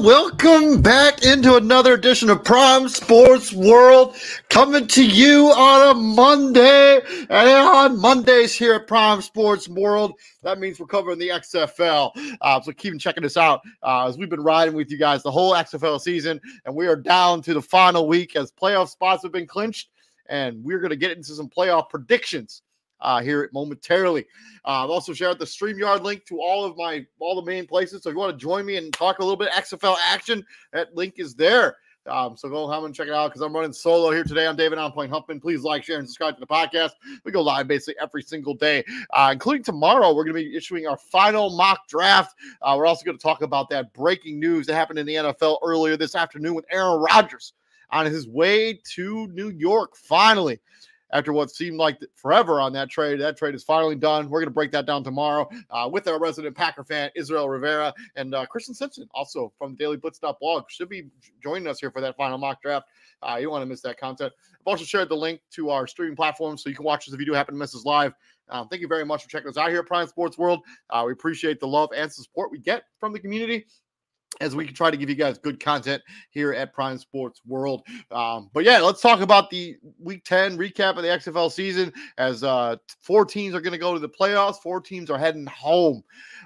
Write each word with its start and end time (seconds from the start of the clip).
Welcome 0.00 0.80
back 0.80 1.26
into 1.26 1.56
another 1.56 1.92
edition 1.92 2.30
of 2.30 2.42
Prime 2.42 2.88
Sports 2.88 3.52
World, 3.52 4.16
coming 4.48 4.86
to 4.86 5.04
you 5.04 5.48
on 5.48 5.90
a 5.90 5.94
Monday. 5.94 7.02
And 7.28 7.48
on 7.50 8.00
Mondays 8.00 8.54
here 8.54 8.72
at 8.72 8.86
Prime 8.86 9.20
Sports 9.20 9.68
World, 9.68 10.14
that 10.42 10.58
means 10.58 10.80
we're 10.80 10.86
covering 10.86 11.18
the 11.18 11.28
XFL. 11.28 12.12
Uh, 12.40 12.60
so 12.62 12.72
keep 12.72 12.98
checking 12.98 13.26
us 13.26 13.36
out 13.36 13.60
uh, 13.82 14.08
as 14.08 14.16
we've 14.16 14.30
been 14.30 14.42
riding 14.42 14.74
with 14.74 14.90
you 14.90 14.96
guys 14.96 15.22
the 15.22 15.30
whole 15.30 15.52
XFL 15.52 16.00
season, 16.00 16.40
and 16.64 16.74
we 16.74 16.86
are 16.86 16.96
down 16.96 17.42
to 17.42 17.52
the 17.52 17.60
final 17.60 18.08
week 18.08 18.36
as 18.36 18.50
playoff 18.50 18.88
spots 18.88 19.22
have 19.22 19.32
been 19.32 19.46
clinched, 19.46 19.90
and 20.30 20.64
we're 20.64 20.80
going 20.80 20.88
to 20.88 20.96
get 20.96 21.14
into 21.14 21.34
some 21.34 21.50
playoff 21.50 21.90
predictions 21.90 22.62
uh, 23.02 23.22
here 23.22 23.48
momentarily. 23.52 24.26
Uh, 24.64 24.84
I've 24.84 24.90
also 24.90 25.12
shared 25.12 25.38
the 25.38 25.44
StreamYard 25.44 26.02
link 26.02 26.24
to 26.26 26.40
all 26.40 26.64
of 26.64 26.76
my 26.76 27.06
all 27.18 27.34
the 27.34 27.46
main 27.46 27.66
places. 27.66 28.02
So 28.02 28.10
if 28.10 28.14
you 28.14 28.18
want 28.18 28.38
to 28.38 28.42
join 28.42 28.66
me 28.66 28.76
and 28.76 28.92
talk 28.92 29.18
a 29.18 29.22
little 29.22 29.36
bit 29.36 29.50
XFL 29.52 29.96
action, 30.04 30.44
that 30.72 30.94
link 30.94 31.14
is 31.18 31.34
there. 31.34 31.76
Um, 32.06 32.36
so 32.36 32.48
go 32.48 32.66
home 32.66 32.86
and 32.86 32.94
check 32.94 33.08
it 33.08 33.12
out 33.12 33.28
because 33.28 33.42
I'm 33.42 33.54
running 33.54 33.72
solo 33.72 34.10
here 34.10 34.24
today. 34.24 34.46
I'm 34.46 34.56
David 34.56 34.78
On 34.78 34.90
Point 34.90 35.12
Huffman. 35.12 35.38
Please 35.38 35.62
like, 35.62 35.84
share, 35.84 35.98
and 35.98 36.08
subscribe 36.08 36.34
to 36.34 36.40
the 36.40 36.46
podcast. 36.46 36.92
We 37.24 37.32
go 37.32 37.42
live 37.42 37.68
basically 37.68 37.96
every 38.00 38.22
single 38.22 38.54
day, 38.54 38.84
uh, 39.12 39.30
including 39.32 39.62
tomorrow. 39.62 40.14
We're 40.14 40.24
going 40.24 40.36
to 40.36 40.50
be 40.50 40.56
issuing 40.56 40.86
our 40.86 40.96
final 40.96 41.54
mock 41.56 41.86
draft. 41.88 42.34
Uh, 42.62 42.74
we're 42.78 42.86
also 42.86 43.04
going 43.04 43.18
to 43.18 43.22
talk 43.22 43.42
about 43.42 43.68
that 43.70 43.92
breaking 43.92 44.40
news 44.40 44.66
that 44.66 44.74
happened 44.74 44.98
in 44.98 45.06
the 45.06 45.14
NFL 45.14 45.58
earlier 45.62 45.96
this 45.96 46.14
afternoon 46.14 46.54
with 46.54 46.64
Aaron 46.70 47.00
Rodgers 47.00 47.52
on 47.90 48.06
his 48.06 48.26
way 48.26 48.80
to 48.94 49.26
New 49.28 49.50
York. 49.50 49.94
Finally, 49.94 50.58
after 51.12 51.32
what 51.32 51.50
seemed 51.50 51.76
like 51.76 52.00
forever 52.14 52.60
on 52.60 52.72
that 52.72 52.90
trade. 52.90 53.20
That 53.20 53.36
trade 53.36 53.54
is 53.54 53.64
finally 53.64 53.96
done. 53.96 54.28
We're 54.28 54.40
going 54.40 54.48
to 54.48 54.54
break 54.54 54.72
that 54.72 54.86
down 54.86 55.04
tomorrow 55.04 55.48
uh, 55.70 55.88
with 55.90 56.06
our 56.08 56.18
resident 56.18 56.56
Packer 56.56 56.84
fan, 56.84 57.10
Israel 57.14 57.48
Rivera, 57.48 57.92
and 58.16 58.34
uh, 58.34 58.46
Christian 58.46 58.74
Simpson, 58.74 59.08
also 59.14 59.52
from 59.58 59.72
the 59.72 59.76
Daily 59.76 59.96
blog, 59.96 60.64
should 60.70 60.88
be 60.88 61.06
joining 61.42 61.66
us 61.66 61.80
here 61.80 61.90
for 61.90 62.00
that 62.00 62.16
final 62.16 62.38
mock 62.38 62.62
draft. 62.62 62.86
Uh, 63.22 63.36
you 63.36 63.44
don't 63.44 63.52
want 63.52 63.62
to 63.62 63.66
miss 63.66 63.82
that 63.82 63.98
content. 63.98 64.32
I've 64.60 64.66
also 64.66 64.84
shared 64.84 65.08
the 65.08 65.16
link 65.16 65.40
to 65.52 65.70
our 65.70 65.86
streaming 65.86 66.16
platform 66.16 66.56
so 66.56 66.68
you 66.68 66.76
can 66.76 66.84
watch 66.84 67.08
us 67.08 67.14
if 67.14 67.20
you 67.20 67.26
do 67.26 67.32
happen 67.32 67.54
to 67.54 67.58
miss 67.58 67.74
us 67.74 67.84
live. 67.84 68.14
Um, 68.48 68.68
thank 68.68 68.82
you 68.82 68.88
very 68.88 69.04
much 69.04 69.22
for 69.22 69.28
checking 69.28 69.48
us 69.48 69.56
out 69.56 69.70
here 69.70 69.80
at 69.80 69.86
Prime 69.86 70.06
Sports 70.06 70.36
World. 70.36 70.60
Uh, 70.90 71.04
we 71.06 71.12
appreciate 71.12 71.60
the 71.60 71.66
love 71.66 71.90
and 71.94 72.12
support 72.12 72.50
we 72.50 72.58
get 72.58 72.84
from 72.98 73.12
the 73.12 73.18
community 73.18 73.66
as 74.40 74.56
we 74.56 74.66
try 74.66 74.90
to 74.90 74.96
give 74.96 75.10
you 75.10 75.14
guys 75.14 75.38
good 75.38 75.60
content 75.60 76.02
here 76.30 76.52
at 76.52 76.72
Prime 76.72 76.98
Sports 76.98 77.42
World. 77.46 77.82
Um, 78.10 78.50
but 78.52 78.64
yeah, 78.64 78.80
let's 78.80 79.00
talk 79.00 79.20
about 79.20 79.50
the 79.50 79.76
Week 79.98 80.24
10 80.24 80.56
recap 80.56 80.96
of 80.96 81.02
the 81.02 81.08
XFL 81.08 81.50
season 81.52 81.92
as 82.16 82.42
uh, 82.42 82.76
four 83.02 83.24
teams 83.24 83.54
are 83.54 83.60
going 83.60 83.72
to 83.72 83.78
go 83.78 83.92
to 83.92 84.00
the 84.00 84.08
playoffs. 84.08 84.56
Four 84.62 84.80
teams 84.80 85.10
are 85.10 85.18
heading 85.18 85.46
home. 85.46 86.02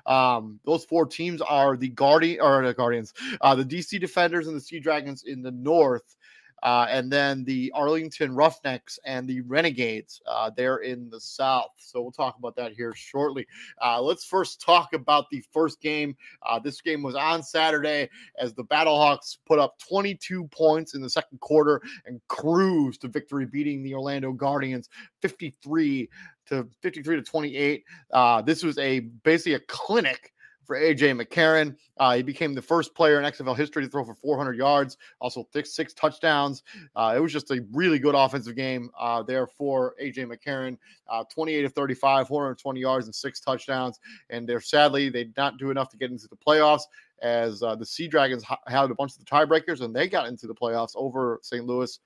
Um, 0.06 0.58
those 0.64 0.84
four 0.84 1.06
teams 1.06 1.40
are 1.40 1.76
the 1.76 1.88
Guardian 1.88 2.40
or 2.40 2.66
the 2.66 2.74
Guardians, 2.74 3.12
uh, 3.40 3.54
the 3.54 3.64
DC 3.64 4.00
Defenders 4.00 4.48
and 4.48 4.56
the 4.56 4.60
Sea 4.60 4.80
Dragons 4.80 5.24
in 5.24 5.42
the 5.42 5.52
North. 5.52 6.16
Uh, 6.64 6.86
and 6.88 7.12
then 7.12 7.44
the 7.44 7.70
Arlington 7.74 8.34
Roughnecks 8.34 8.98
and 9.04 9.28
the 9.28 9.42
Renegades. 9.42 10.20
Uh, 10.26 10.50
they're 10.56 10.78
in 10.78 11.10
the 11.10 11.20
South. 11.20 11.72
So 11.76 12.00
we'll 12.00 12.10
talk 12.10 12.38
about 12.38 12.56
that 12.56 12.72
here 12.72 12.94
shortly. 12.94 13.46
Uh, 13.80 14.00
let's 14.00 14.24
first 14.24 14.60
talk 14.60 14.94
about 14.94 15.28
the 15.30 15.44
first 15.52 15.80
game. 15.80 16.16
Uh, 16.42 16.58
this 16.58 16.80
game 16.80 17.02
was 17.02 17.14
on 17.14 17.42
Saturday 17.42 18.08
as 18.38 18.54
the 18.54 18.64
Battlehawks 18.64 19.36
put 19.46 19.58
up 19.58 19.78
22 19.78 20.48
points 20.48 20.94
in 20.94 21.02
the 21.02 21.10
second 21.10 21.38
quarter 21.40 21.82
and 22.06 22.20
cruised 22.28 23.02
to 23.02 23.08
victory, 23.08 23.46
beating 23.46 23.82
the 23.82 23.94
Orlando 23.94 24.32
Guardians 24.32 24.88
53 25.20 26.08
to 26.46 26.68
53 26.82 27.16
to 27.16 27.22
28. 27.22 27.84
Uh, 28.10 28.42
this 28.42 28.62
was 28.62 28.78
a 28.78 29.00
basically 29.00 29.54
a 29.54 29.60
clinic 29.60 30.33
for 30.64 30.76
AJ 30.76 31.20
McCarron. 31.20 31.76
Uh, 31.98 32.16
he 32.16 32.22
became 32.22 32.54
the 32.54 32.62
first 32.62 32.94
player 32.94 33.20
in 33.20 33.24
XFL 33.24 33.56
history 33.56 33.84
to 33.84 33.88
throw 33.88 34.04
for 34.04 34.14
400 34.14 34.56
yards, 34.56 34.96
also 35.20 35.46
six, 35.52 35.74
six 35.74 35.94
touchdowns. 35.94 36.62
Uh, 36.96 37.14
it 37.16 37.20
was 37.20 37.32
just 37.32 37.50
a 37.50 37.64
really 37.72 37.98
good 37.98 38.14
offensive 38.14 38.56
game 38.56 38.90
uh, 38.98 39.22
there 39.22 39.46
for 39.46 39.94
AJ 40.02 40.26
McCarron. 40.26 40.76
Uh, 41.08 41.24
28 41.24 41.66
of 41.66 41.72
35, 41.72 42.28
420 42.28 42.80
yards 42.80 43.06
and 43.06 43.14
six 43.14 43.40
touchdowns. 43.40 44.00
And 44.30 44.48
they're 44.48 44.60
sadly 44.60 45.08
they 45.08 45.24
did 45.24 45.36
not 45.36 45.58
do 45.58 45.70
enough 45.70 45.88
to 45.90 45.96
get 45.96 46.10
into 46.10 46.28
the 46.28 46.36
playoffs 46.36 46.82
as 47.22 47.62
uh, 47.62 47.74
the 47.74 47.86
Sea 47.86 48.08
Dragons 48.08 48.44
had 48.66 48.90
a 48.90 48.94
bunch 48.94 49.12
of 49.12 49.18
the 49.18 49.24
tiebreakers 49.24 49.80
and 49.80 49.94
they 49.94 50.08
got 50.08 50.28
into 50.28 50.46
the 50.46 50.54
playoffs 50.54 50.92
over 50.94 51.38
St. 51.42 51.64
Louis. 51.64 51.98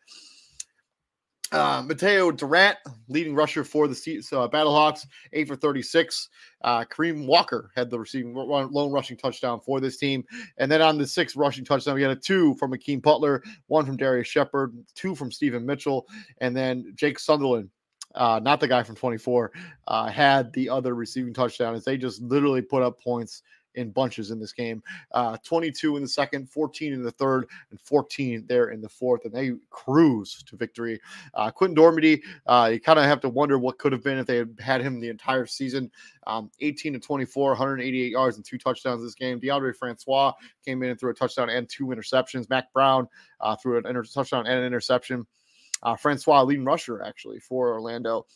Uh, 1.51 1.83
Mataeo 1.83 2.37
Durant, 2.37 2.77
leading 3.09 3.35
rusher 3.35 3.65
for 3.65 3.89
the 3.89 3.95
uh, 3.95 4.49
Battlehawks, 4.49 5.07
eight 5.33 5.49
for 5.49 5.57
36. 5.57 6.29
Uh, 6.63 6.85
Kareem 6.85 7.27
Walker 7.27 7.71
had 7.75 7.89
the 7.89 7.99
receiving 7.99 8.35
one 8.35 8.71
lone 8.71 8.93
rushing 8.93 9.17
touchdown 9.17 9.61
for 9.61 9.81
this 9.81 9.97
team. 9.97 10.25
And 10.59 10.71
then 10.71 10.83
on 10.83 10.99
the 10.99 11.07
sixth 11.07 11.37
rushing 11.37 11.65
touchdown, 11.65 11.95
we 11.95 12.03
had 12.03 12.11
a 12.11 12.17
two 12.17 12.55
from 12.57 12.73
Hakeem 12.73 13.01
Butler, 13.01 13.43
one 13.69 13.87
from 13.87 13.97
Darrius 13.97 14.29
Shepherd, 14.29 14.75
two 14.95 15.15
from 15.15 15.33
Stephen 15.33 15.65
Mitchell, 15.65 16.07
and 16.39 16.57
then 16.57 16.93
Jake 16.95 17.19
Sutherland. 17.19 17.71
Uh, 18.15 18.41
not 18.43 18.59
the 18.59 18.67
guy 18.67 18.83
from 18.83 18.97
24, 18.97 19.53
uh, 19.87 20.07
had 20.07 20.51
the 20.55 20.69
other 20.69 20.95
receiving 20.95 21.33
touchdown 21.33 21.75
as 21.75 21.85
they 21.85 21.97
just 21.97 22.23
literally 22.23 22.63
put 22.63 22.83
up 22.83 23.01
points 23.01 23.43
in 23.79 23.91
bunches 23.91 24.31
in 24.31 24.39
this 24.39 24.53
game. 24.53 24.83
Uh, 25.13 25.37
22 25.45 25.97
in 25.97 26.03
the 26.03 26.09
second, 26.09 26.51
14 26.51 26.93
in 26.93 27.03
the 27.03 27.13
third, 27.13 27.47
and 27.71 27.81
14 27.81 28.45
there 28.47 28.71
in 28.71 28.81
the 28.81 28.89
fourth, 28.89 29.25
and 29.25 29.33
they 29.33 29.53
cruise 29.71 30.43
to 30.47 30.57
victory. 30.57 31.01
Uh, 31.35 31.51
Quinten 31.51 31.77
Dormady, 31.77 32.21
uh, 32.47 32.71
you 32.73 32.81
kind 32.81 32.99
of 32.99 33.05
have 33.05 33.21
to 33.21 33.29
wonder 33.29 33.59
what 33.59 33.79
could 33.79 33.93
have 33.93 34.03
been 34.03 34.19
if 34.19 34.27
they 34.27 34.39
had 34.39 34.57
had 34.61 34.81
him 34.83 35.01
the 35.01 35.09
entire 35.09 35.47
season. 35.47 35.91
Um, 36.27 36.51
18 36.61 36.93
to 36.95 36.99
24, 36.99 37.51
188 37.51 38.11
yards 38.11 38.37
and 38.37 38.45
two 38.45 38.59
touchdowns 38.59 39.03
this 39.03 39.15
game. 39.15 39.41
Deondre 39.41 39.75
Francois 39.75 40.33
came 40.65 40.83
in 40.83 40.91
and 40.91 41.01
threw 41.01 41.11
a 41.11 41.15
touchdown 41.15 41.49
and 41.49 41.69
two 41.69 41.87
interceptions. 41.87 42.51
Mac 42.51 42.73
Brown 42.73 43.09
uh, 43.41 43.57
threw 43.57 43.79
an 43.79 43.87
inter- 43.87 44.05
touchdown 44.05 44.47
and 44.47 44.59
an 44.59 44.67
interception. 44.67 45.27
Uh, 45.83 45.95
Francois 45.95 46.43
leading 46.43 46.65
rusher 46.65 47.03
actually 47.03 47.39
for 47.39 47.73
Orlando 47.73 48.27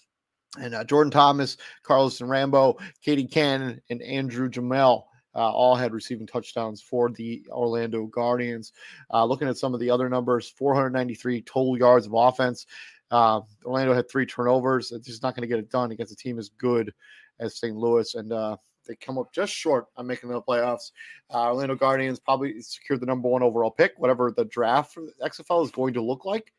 and 0.60 0.74
uh, 0.74 0.84
Jordan 0.84 1.10
Thomas, 1.10 1.56
Charleston 1.86 2.28
Rambo, 2.28 2.78
Katie 3.02 3.26
Cannon, 3.26 3.80
and 3.90 4.02
Andrew 4.02 4.48
Jamiel 4.48 5.04
uh, 5.34 5.50
all 5.50 5.74
had 5.74 5.92
receiving 5.92 6.26
touchdowns 6.26 6.82
for 6.82 7.10
the 7.10 7.44
Orlando 7.50 8.06
Guardians. 8.06 8.72
Uh, 9.12 9.24
looking 9.24 9.48
at 9.48 9.56
some 9.56 9.74
of 9.74 9.80
the 9.80 9.90
other 9.90 10.08
numbers 10.08 10.48
493 10.50 11.42
total 11.42 11.78
yards 11.78 12.06
of 12.06 12.12
offense. 12.14 12.66
Uh, 13.10 13.42
Orlando 13.64 13.94
had 13.94 14.10
three 14.10 14.26
turnovers. 14.26 14.92
It's 14.92 15.06
just 15.06 15.22
not 15.22 15.34
going 15.34 15.42
to 15.42 15.46
get 15.46 15.58
it 15.58 15.70
done 15.70 15.90
against 15.90 16.12
a 16.12 16.16
team 16.16 16.38
as 16.38 16.48
good 16.48 16.92
as 17.38 17.58
St. 17.58 17.76
Louis. 17.76 18.14
And 18.14 18.32
uh, 18.32 18.56
they 18.86 18.96
come 18.96 19.18
up 19.18 19.32
just 19.32 19.52
short 19.52 19.86
on 19.96 20.06
making 20.06 20.30
the 20.30 20.40
playoffs. 20.40 20.92
Uh, 21.32 21.48
Orlando 21.48 21.74
Guardians 21.74 22.18
probably 22.18 22.60
secured 22.60 23.00
the 23.00 23.06
number 23.06 23.28
one 23.28 23.42
overall 23.42 23.70
pick, 23.70 23.92
whatever 23.96 24.30
the 24.30 24.46
draft 24.46 24.94
for 24.94 25.02
the 25.02 25.12
XFL 25.28 25.64
is 25.64 25.70
going 25.70 25.94
to 25.94 26.02
look 26.02 26.24
like 26.24 26.52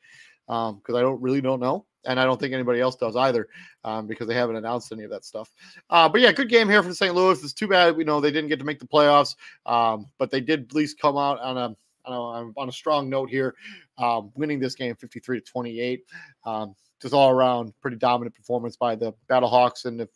because 0.47 0.89
um, 0.89 0.95
I 0.95 1.01
don't 1.01 1.21
really 1.21 1.41
don't 1.41 1.59
know, 1.59 1.85
and 2.05 2.19
I 2.19 2.25
don't 2.25 2.39
think 2.39 2.53
anybody 2.53 2.79
else 2.79 2.95
does 2.95 3.15
either 3.15 3.47
um, 3.83 4.07
because 4.07 4.27
they 4.27 4.33
haven't 4.33 4.55
announced 4.55 4.91
any 4.91 5.03
of 5.03 5.09
that 5.11 5.25
stuff. 5.25 5.49
Uh, 5.89 6.07
but 6.09 6.21
yeah, 6.21 6.31
good 6.31 6.49
game 6.49 6.69
here 6.69 6.83
for 6.83 6.93
St. 6.93 7.15
Louis. 7.15 7.43
It's 7.43 7.53
too 7.53 7.67
bad 7.67 7.95
we 7.95 8.03
know 8.03 8.19
they 8.19 8.31
didn't 8.31 8.49
get 8.49 8.59
to 8.59 8.65
make 8.65 8.79
the 8.79 8.87
playoffs, 8.87 9.35
um, 9.65 10.07
but 10.17 10.31
they 10.31 10.41
did 10.41 10.63
at 10.63 10.75
least 10.75 10.99
come 10.99 11.17
out 11.17 11.39
on 11.39 11.57
a 11.57 11.75
on 12.05 12.53
a, 12.55 12.59
on 12.59 12.69
a 12.69 12.71
strong 12.71 13.09
note 13.09 13.29
here, 13.29 13.55
um, 13.97 14.31
winning 14.35 14.59
this 14.59 14.75
game 14.75 14.95
53 14.95 15.39
to 15.39 15.45
28. 15.45 16.03
Um, 16.45 16.75
just 17.01 17.13
all 17.13 17.29
around 17.29 17.73
pretty 17.81 17.97
dominant 17.97 18.35
performance 18.35 18.77
by 18.77 18.95
the 18.95 19.13
Battlehawks, 19.29 19.85
and 19.85 20.01
if 20.01 20.09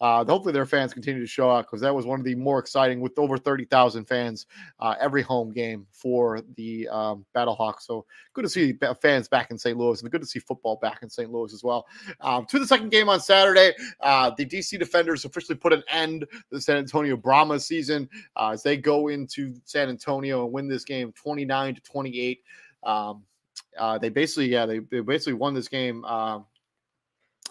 uh, 0.00 0.24
hopefully 0.24 0.52
their 0.52 0.66
fans 0.66 0.92
continue 0.92 1.20
to 1.20 1.26
show 1.26 1.50
up 1.50 1.66
because 1.66 1.80
that 1.80 1.94
was 1.94 2.04
one 2.04 2.18
of 2.18 2.24
the 2.24 2.34
more 2.34 2.58
exciting 2.58 3.00
with 3.00 3.18
over 3.18 3.38
30,000 3.38 4.04
fans 4.04 4.46
uh, 4.80 4.94
every 5.00 5.22
home 5.22 5.52
game 5.52 5.86
for 5.92 6.40
the 6.56 6.88
um, 6.88 7.24
Battlehawks. 7.34 7.82
So 7.82 8.04
good 8.32 8.42
to 8.42 8.48
see 8.48 8.76
fans 9.00 9.28
back 9.28 9.50
in 9.50 9.58
St. 9.58 9.78
Louis 9.78 10.02
and 10.02 10.10
good 10.10 10.20
to 10.20 10.26
see 10.26 10.40
football 10.40 10.76
back 10.76 11.02
in 11.02 11.08
St. 11.08 11.30
Louis 11.30 11.52
as 11.54 11.62
well. 11.62 11.86
Um, 12.20 12.44
to 12.46 12.58
the 12.58 12.66
second 12.66 12.90
game 12.90 13.08
on 13.08 13.20
Saturday, 13.20 13.72
uh, 14.00 14.32
the 14.36 14.44
DC 14.44 14.78
Defenders 14.78 15.24
officially 15.24 15.56
put 15.56 15.72
an 15.72 15.84
end 15.88 16.22
to 16.22 16.38
the 16.50 16.60
San 16.60 16.76
Antonio 16.76 17.16
Brahma 17.16 17.60
season 17.60 18.08
uh, 18.36 18.50
as 18.50 18.62
they 18.62 18.76
go 18.76 19.08
into 19.08 19.54
San 19.64 19.88
Antonio 19.88 20.44
and 20.44 20.52
win 20.52 20.68
this 20.68 20.84
game 20.84 21.12
29 21.12 21.76
to 21.76 21.80
28. 21.80 22.42
Um, 22.82 23.22
uh, 23.78 23.98
they 23.98 24.08
basically, 24.08 24.48
yeah, 24.48 24.66
they, 24.66 24.80
they 24.80 25.00
basically 25.00 25.34
won 25.34 25.54
this 25.54 25.68
game. 25.68 26.04
Um, 26.04 26.46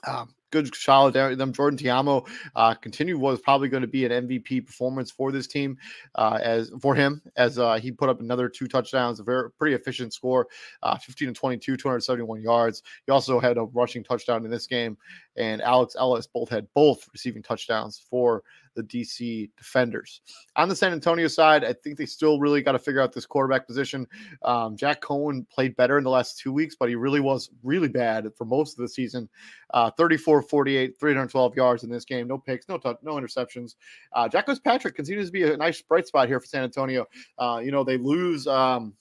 um 0.06 0.36
good 0.54 0.74
solid 0.76 1.16
them. 1.16 1.52
Jordan 1.52 1.78
Ta'amu 1.78 2.22
uh, 2.56 2.76
continued 2.76 3.18
was 3.18 3.42
probably 3.42 3.70
going 3.70 3.82
to 3.82 3.88
be 3.88 4.06
an 4.06 4.28
MVP 4.28 4.68
performance 4.68 5.10
for 5.10 5.32
this 5.32 5.48
team 5.48 5.76
uh, 6.16 6.40
as 6.42 6.72
for 6.80 6.94
him 6.94 7.24
as 7.36 7.58
uh, 7.58 7.80
he 7.80 7.92
put 7.92 8.08
up 8.08 8.22
another 8.22 8.48
two 8.48 8.68
touchdowns, 8.68 9.20
a 9.20 9.24
very 9.24 9.52
pretty 9.52 9.76
efficient 9.76 10.14
score, 10.14 10.48
uh, 10.84 10.96
15 10.96 11.30
and 11.30 11.36
22, 11.36 11.76
271 11.76 12.44
yards. 12.44 12.84
He 13.08 13.12
also 13.12 13.40
had 13.40 13.58
a 13.58 13.64
rushing 13.64 14.04
touchdown 14.04 14.46
in 14.46 14.52
this 14.52 14.68
game, 14.68 14.96
and 15.36 15.60
Alex 15.64 15.96
Ellis 15.98 16.28
both 16.28 16.50
had 16.50 16.68
both 16.76 17.10
receiving 17.12 17.42
touchdowns 17.42 18.00
for 18.08 18.44
the 18.76 18.84
DC 18.84 19.50
defenders. 19.58 20.22
On 20.56 20.70
the 20.70 20.76
San 20.76 20.94
Antonio 20.94 21.28
side, 21.28 21.64
I 21.64 21.74
think 21.74 21.98
they 21.98 22.06
still 22.06 22.40
really 22.40 22.62
got 22.62 22.74
to 22.74 22.80
figure 22.80 23.02
out 23.02 23.14
this 23.14 23.26
quarterback 23.26 23.68
position. 23.68 24.08
Um, 24.44 24.76
Jack 24.76 25.02
Coan 25.02 25.48
played 25.50 25.76
better 25.76 25.98
in 25.98 26.04
the 26.04 26.10
last 26.10 26.40
two 26.40 26.52
weeks, 26.52 26.76
but 26.80 26.90
he 26.90 26.96
really 26.96 27.20
was 27.20 27.50
really 27.64 27.88
bad 27.88 28.28
for 28.36 28.46
most 28.46 28.78
of 28.78 28.82
the 28.82 28.90
season. 28.90 29.30
Uh, 29.74 29.92
34 29.92 30.43
48, 30.44 31.00
312 31.00 31.56
yards 31.56 31.84
in 31.84 31.90
this 31.90 32.06
game. 32.06 32.28
No 32.28 32.38
picks, 32.38 32.68
no 32.70 32.78
touch, 32.78 32.98
no 33.02 33.14
interceptions. 33.16 33.76
Uh, 34.14 34.30
Jacques 34.30 34.64
Patrick 34.64 34.96
continues 34.96 35.28
to 35.28 35.32
be 35.32 35.44
a 35.44 35.58
nice 35.58 35.82
bright 35.82 36.08
spot 36.08 36.28
here 36.28 36.40
for 36.40 36.46
San 36.46 36.64
Antonio. 36.64 37.06
Uh, 37.38 37.62
you 37.64 37.72
know, 37.72 37.84
they 37.84 37.98
lose. 37.98 38.48
Um, 38.48 38.94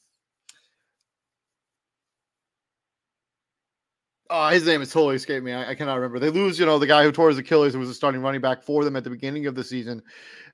Oh, 4.35 4.49
his 4.49 4.65
name 4.65 4.81
is 4.81 4.91
totally 4.91 5.17
escaped 5.17 5.45
me. 5.45 5.53
I, 5.53 5.73
I, 5.73 5.75
cannot 5.75 5.97
remember. 5.97 6.19
They 6.19 6.31
lose, 6.31 6.59
you 6.59 6.65
know, 6.65 6.79
the 6.79 6.87
guy 6.87 7.05
who 7.05 7.12
tore 7.12 7.29
his 7.29 7.37
Achilles, 7.37 7.75
who 7.75 7.79
was 7.79 7.91
a 7.91 7.95
starting 7.95 8.23
running 8.23 8.41
back 8.41 8.62
for 8.62 8.83
them 8.83 8.97
at 8.97 9.05
the 9.05 9.11
beginning 9.11 9.47
of 9.47 9.55
the 9.55 9.62
season. 9.62 10.03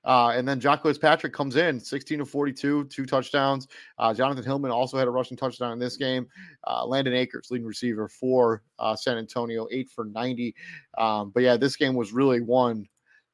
Uh, 0.03 0.33
and 0.35 0.45
then 0.45 0.59
Jacques 0.59 0.83
Patrick 0.99 1.31
comes 1.31 1.55
in 1.55 1.79
16 1.79 2.19
to 2.19 2.25
42, 2.25 2.83
two 2.85 3.05
touchdowns. 3.05 3.69
Uh, 3.97 4.13
Jonathan 4.13 4.43
Hillman 4.43 4.69
also 4.69 4.97
had 4.97 5.07
a 5.07 5.11
rushing 5.11 5.37
touchdown 5.37 5.71
in 5.71 5.79
this 5.79 5.95
game. 5.95 6.27
Uh, 6.67 6.85
Landen 6.85 7.13
Akers, 7.13 7.47
leading 7.51 7.65
receiver 7.65 8.09
for 8.09 8.63
uh, 8.79 8.97
San 8.97 9.17
Antonio, 9.17 9.65
eight 9.71 9.89
for 9.89 10.03
90. 10.03 10.53
Um, 10.97 11.31
but 11.33 11.43
yeah, 11.43 11.55
this 11.55 11.77
game 11.77 11.95
was 11.95 12.11
really 12.11 12.41
won 12.41 12.85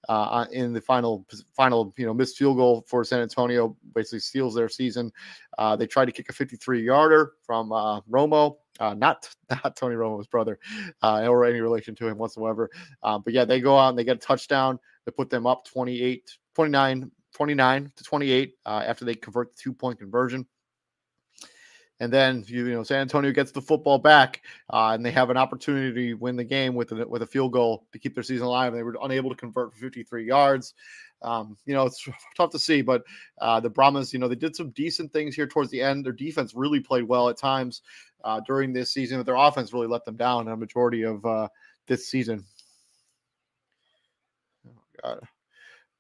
uh, 0.10 0.46
in 0.52 0.74
the 0.74 0.82
final 0.82 1.26
final 1.56 1.92
you 1.98 2.06
know 2.06 2.14
missed 2.14 2.38
field 2.38 2.58
goal 2.58 2.86
for 2.88 3.04
San 3.04 3.22
Antonio 3.22 3.76
basically 3.96 4.20
steals 4.20 4.54
their 4.54 4.70
season. 4.70 5.12
Uh, 5.58 5.76
they 5.76 5.88
tried 5.88 6.06
to 6.06 6.12
kick 6.12 6.30
a 6.30 6.34
53 6.34 6.84
yarder 6.84 7.34
from 7.44 7.72
uh, 7.72 8.02
Romo, 8.02 8.58
uh, 8.80 8.94
not 8.94 9.30
not 9.50 9.76
Tony 9.76 9.96
Romo's 9.96 10.28
brother, 10.28 10.60
uh, 11.02 11.28
or 11.28 11.46
any 11.46 11.60
relation 11.60 11.96
to 11.96 12.08
him 12.08 12.18
whatsoever. 12.18 12.70
Um, 13.04 13.22
but 13.24 13.34
yeah, 13.34 13.46
they 13.46 13.60
go 13.62 13.78
out 13.78 13.90
and 13.90 13.98
they 13.98 14.04
get 14.04 14.18
a 14.18 14.20
touchdown. 14.20 14.80
They 15.06 15.12
put 15.12 15.30
them 15.30 15.46
up 15.46 15.66
28, 15.66 16.30
29, 16.56 17.12
29 17.34 17.92
to 17.96 18.04
28 18.04 18.54
uh, 18.66 18.84
after 18.86 19.06
they 19.06 19.16
convert 19.16 19.52
the 19.52 19.58
two 19.62 19.74
point 19.74 20.00
conversion 20.00 20.46
and 22.00 22.12
then 22.12 22.44
you, 22.48 22.66
know 22.66 22.84
San 22.84 23.02
Antonio 23.02 23.32
gets 23.32 23.52
the 23.52 23.62
football 23.62 23.98
back, 23.98 24.42
uh, 24.72 24.92
and 24.94 25.06
they 25.06 25.12
have 25.12 25.30
an 25.30 25.38
opportunity 25.38 26.10
to 26.10 26.14
win 26.16 26.36
the 26.36 26.44
game 26.44 26.76
with 26.76 26.92
a, 26.92 27.08
with 27.08 27.22
a 27.22 27.28
field 27.28 27.54
goal 27.54 27.86
to 27.92 28.00
keep 28.00 28.14
their 28.14 28.24
season 28.24 28.46
alive. 28.46 28.74
They 28.74 28.84
were 28.84 28.98
unable 29.02 29.30
to 29.30 29.36
convert 29.36 29.74
for 29.74 29.80
53 29.80 30.26
yards. 30.26 30.74
Um, 31.22 31.58
you 31.66 31.74
know, 31.74 31.86
it's 31.86 32.08
tough 32.38 32.52
to 32.52 32.60
see, 32.60 32.82
but 32.82 33.04
uh, 33.40 33.60
the 33.60 33.70
Brahmas, 33.70 34.12
you 34.12 34.20
know, 34.20 34.28
they 34.28 34.36
did 34.36 34.56
some 34.56 34.72
decent 34.72 35.14
things 35.14 35.36
here 35.36 35.48
towards 35.48 35.72
the 35.72 35.82
end. 35.82 36.06
Their 36.06 36.12
defense 36.12 36.54
really 36.54 36.80
played 36.80 37.04
well 37.04 37.30
at 37.30 37.38
times 37.38 37.82
uh, 38.24 38.42
during 38.46 38.74
this 38.74 38.92
season, 38.92 39.18
but 39.18 39.26
their 39.26 39.36
offense 39.36 39.74
really 39.74 39.88
let 39.88 40.06
them 40.06 40.18
down 40.18 40.48
a 40.50 40.58
majority 40.58 41.04
of 41.04 41.26
uh, 41.26 41.48
this 41.88 42.08
season. 42.08 42.44
Oh, 44.68 44.82
God 45.02 45.28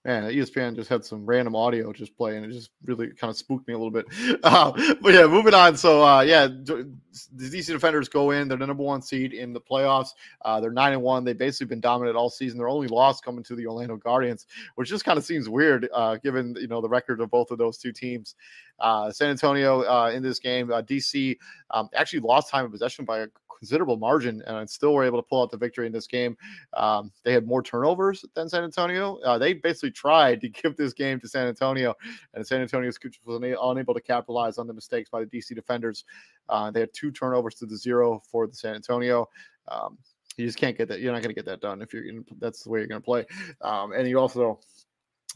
man, 0.05 0.23
ESPN 0.23 0.75
just 0.75 0.87
had 0.87 1.03
some 1.03 1.25
random 1.25 1.55
audio 1.55 1.91
just 1.91 2.15
playing. 2.15 2.43
It 2.43 2.51
just 2.51 2.69
really 2.85 3.07
kind 3.07 3.31
of 3.31 3.35
spooked 3.35 3.67
me 3.67 3.73
a 3.73 3.77
little 3.77 3.91
bit. 3.91 4.05
Uh, 4.43 4.71
but 5.01 5.13
yeah, 5.13 5.25
moving 5.25 5.55
on. 5.55 5.75
So 5.75 6.05
uh, 6.05 6.21
yeah, 6.21 6.45
the 6.45 6.87
DC 7.35 7.67
Defenders 7.67 8.07
go 8.07 8.29
in. 8.31 8.47
They're 8.47 8.57
the 8.57 8.67
number 8.67 8.83
one 8.83 9.01
seed 9.01 9.33
in 9.33 9.53
the 9.53 9.61
playoffs. 9.61 10.09
Uh, 10.43 10.59
they're 10.59 10.71
nine 10.71 10.93
and 10.93 11.01
one. 11.01 11.23
They've 11.23 11.37
basically 11.37 11.67
been 11.67 11.79
dominant 11.79 12.15
all 12.15 12.29
season. 12.29 12.59
Their 12.59 12.69
only 12.69 12.87
loss 12.87 13.21
coming 13.21 13.43
to 13.45 13.55
the 13.55 13.65
Orlando 13.65 13.95
Guardians, 13.97 14.45
which 14.75 14.89
just 14.89 15.03
kind 15.03 15.17
of 15.17 15.25
seems 15.25 15.49
weird 15.49 15.89
uh, 15.91 16.17
given 16.17 16.55
you 16.59 16.67
know 16.67 16.79
the 16.79 16.89
record 16.89 17.21
of 17.21 17.31
both 17.31 17.49
of 17.49 17.57
those 17.57 17.77
two 17.77 17.91
teams. 17.91 18.35
Uh, 18.79 19.11
San 19.11 19.29
Antonio 19.29 19.81
uh, 19.81 20.11
in 20.13 20.21
this 20.21 20.37
game, 20.37 20.67
DC 20.67 21.37
um, 21.71 21.89
actually 21.95 22.19
lost 22.19 22.51
time 22.51 22.65
of 22.65 22.71
possession 22.71 23.05
by 23.05 23.19
a 23.19 23.27
considerable 23.57 23.97
margin 23.97 24.41
and 24.45 24.69
still 24.69 24.93
were 24.93 25.03
able 25.03 25.21
to 25.21 25.27
pull 25.27 25.41
out 25.41 25.51
the 25.51 25.57
victory 25.57 25.87
in 25.87 25.93
this 25.93 26.07
game. 26.07 26.37
Um, 26.73 27.11
they 27.23 27.33
had 27.33 27.45
more 27.45 27.63
turnovers 27.63 28.25
than 28.35 28.49
San 28.49 28.63
Antonio. 28.63 29.17
Uh, 29.17 29.37
they 29.37 29.53
basically 29.53 29.91
tried 29.91 30.41
to 30.41 30.49
give 30.61 30.75
this 30.75 30.93
game 30.93 31.19
to 31.19 31.27
San 31.27 31.47
Antonio, 31.47 31.93
and 32.33 32.45
San 32.45 32.61
Antonio 32.61 32.91
was 33.25 33.55
unable 33.61 33.93
to 33.93 34.01
capitalize 34.01 34.57
on 34.57 34.67
the 34.67 34.73
mistakes 34.73 35.09
by 35.09 35.21
the 35.21 35.27
DC 35.27 35.55
defenders. 35.55 36.05
Uh, 36.49 36.71
they 36.71 36.81
had 36.81 36.93
two 36.93 37.11
turnovers 37.11 37.55
to 37.55 37.65
the 37.65 37.77
zero 37.77 38.21
for 38.29 38.47
the 38.47 38.55
San 38.55 38.75
Antonio. 38.75 39.27
Um, 39.67 39.97
you 40.37 40.45
just 40.45 40.57
can't 40.57 40.77
get 40.77 40.87
that. 40.89 40.99
You're 40.99 41.13
not 41.13 41.21
going 41.21 41.33
to 41.33 41.35
get 41.35 41.45
that 41.45 41.61
done 41.61 41.81
if 41.81 41.93
you're. 41.93 42.03
Gonna, 42.03 42.23
that's 42.39 42.63
the 42.63 42.69
way 42.69 42.79
you're 42.79 42.87
going 42.87 43.01
to 43.01 43.05
play. 43.05 43.25
Um, 43.61 43.93
and 43.93 44.07
you 44.07 44.19
also, 44.19 44.59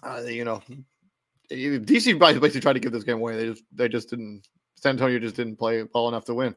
uh, 0.03 0.21
you 0.25 0.43
know, 0.43 0.61
DC 1.49 2.19
basically 2.19 2.59
tried 2.59 2.73
to 2.73 2.79
give 2.79 2.91
this 2.91 3.03
game 3.03 3.17
away. 3.17 3.35
They 3.35 3.45
just 3.47 3.63
they 3.73 3.87
just 3.87 4.09
didn't. 4.09 4.43
San 4.81 4.91
Antonio 4.91 5.19
just 5.19 5.35
didn't 5.35 5.57
play 5.57 5.83
well 5.93 6.07
enough 6.07 6.25
to 6.25 6.33
win. 6.33 6.55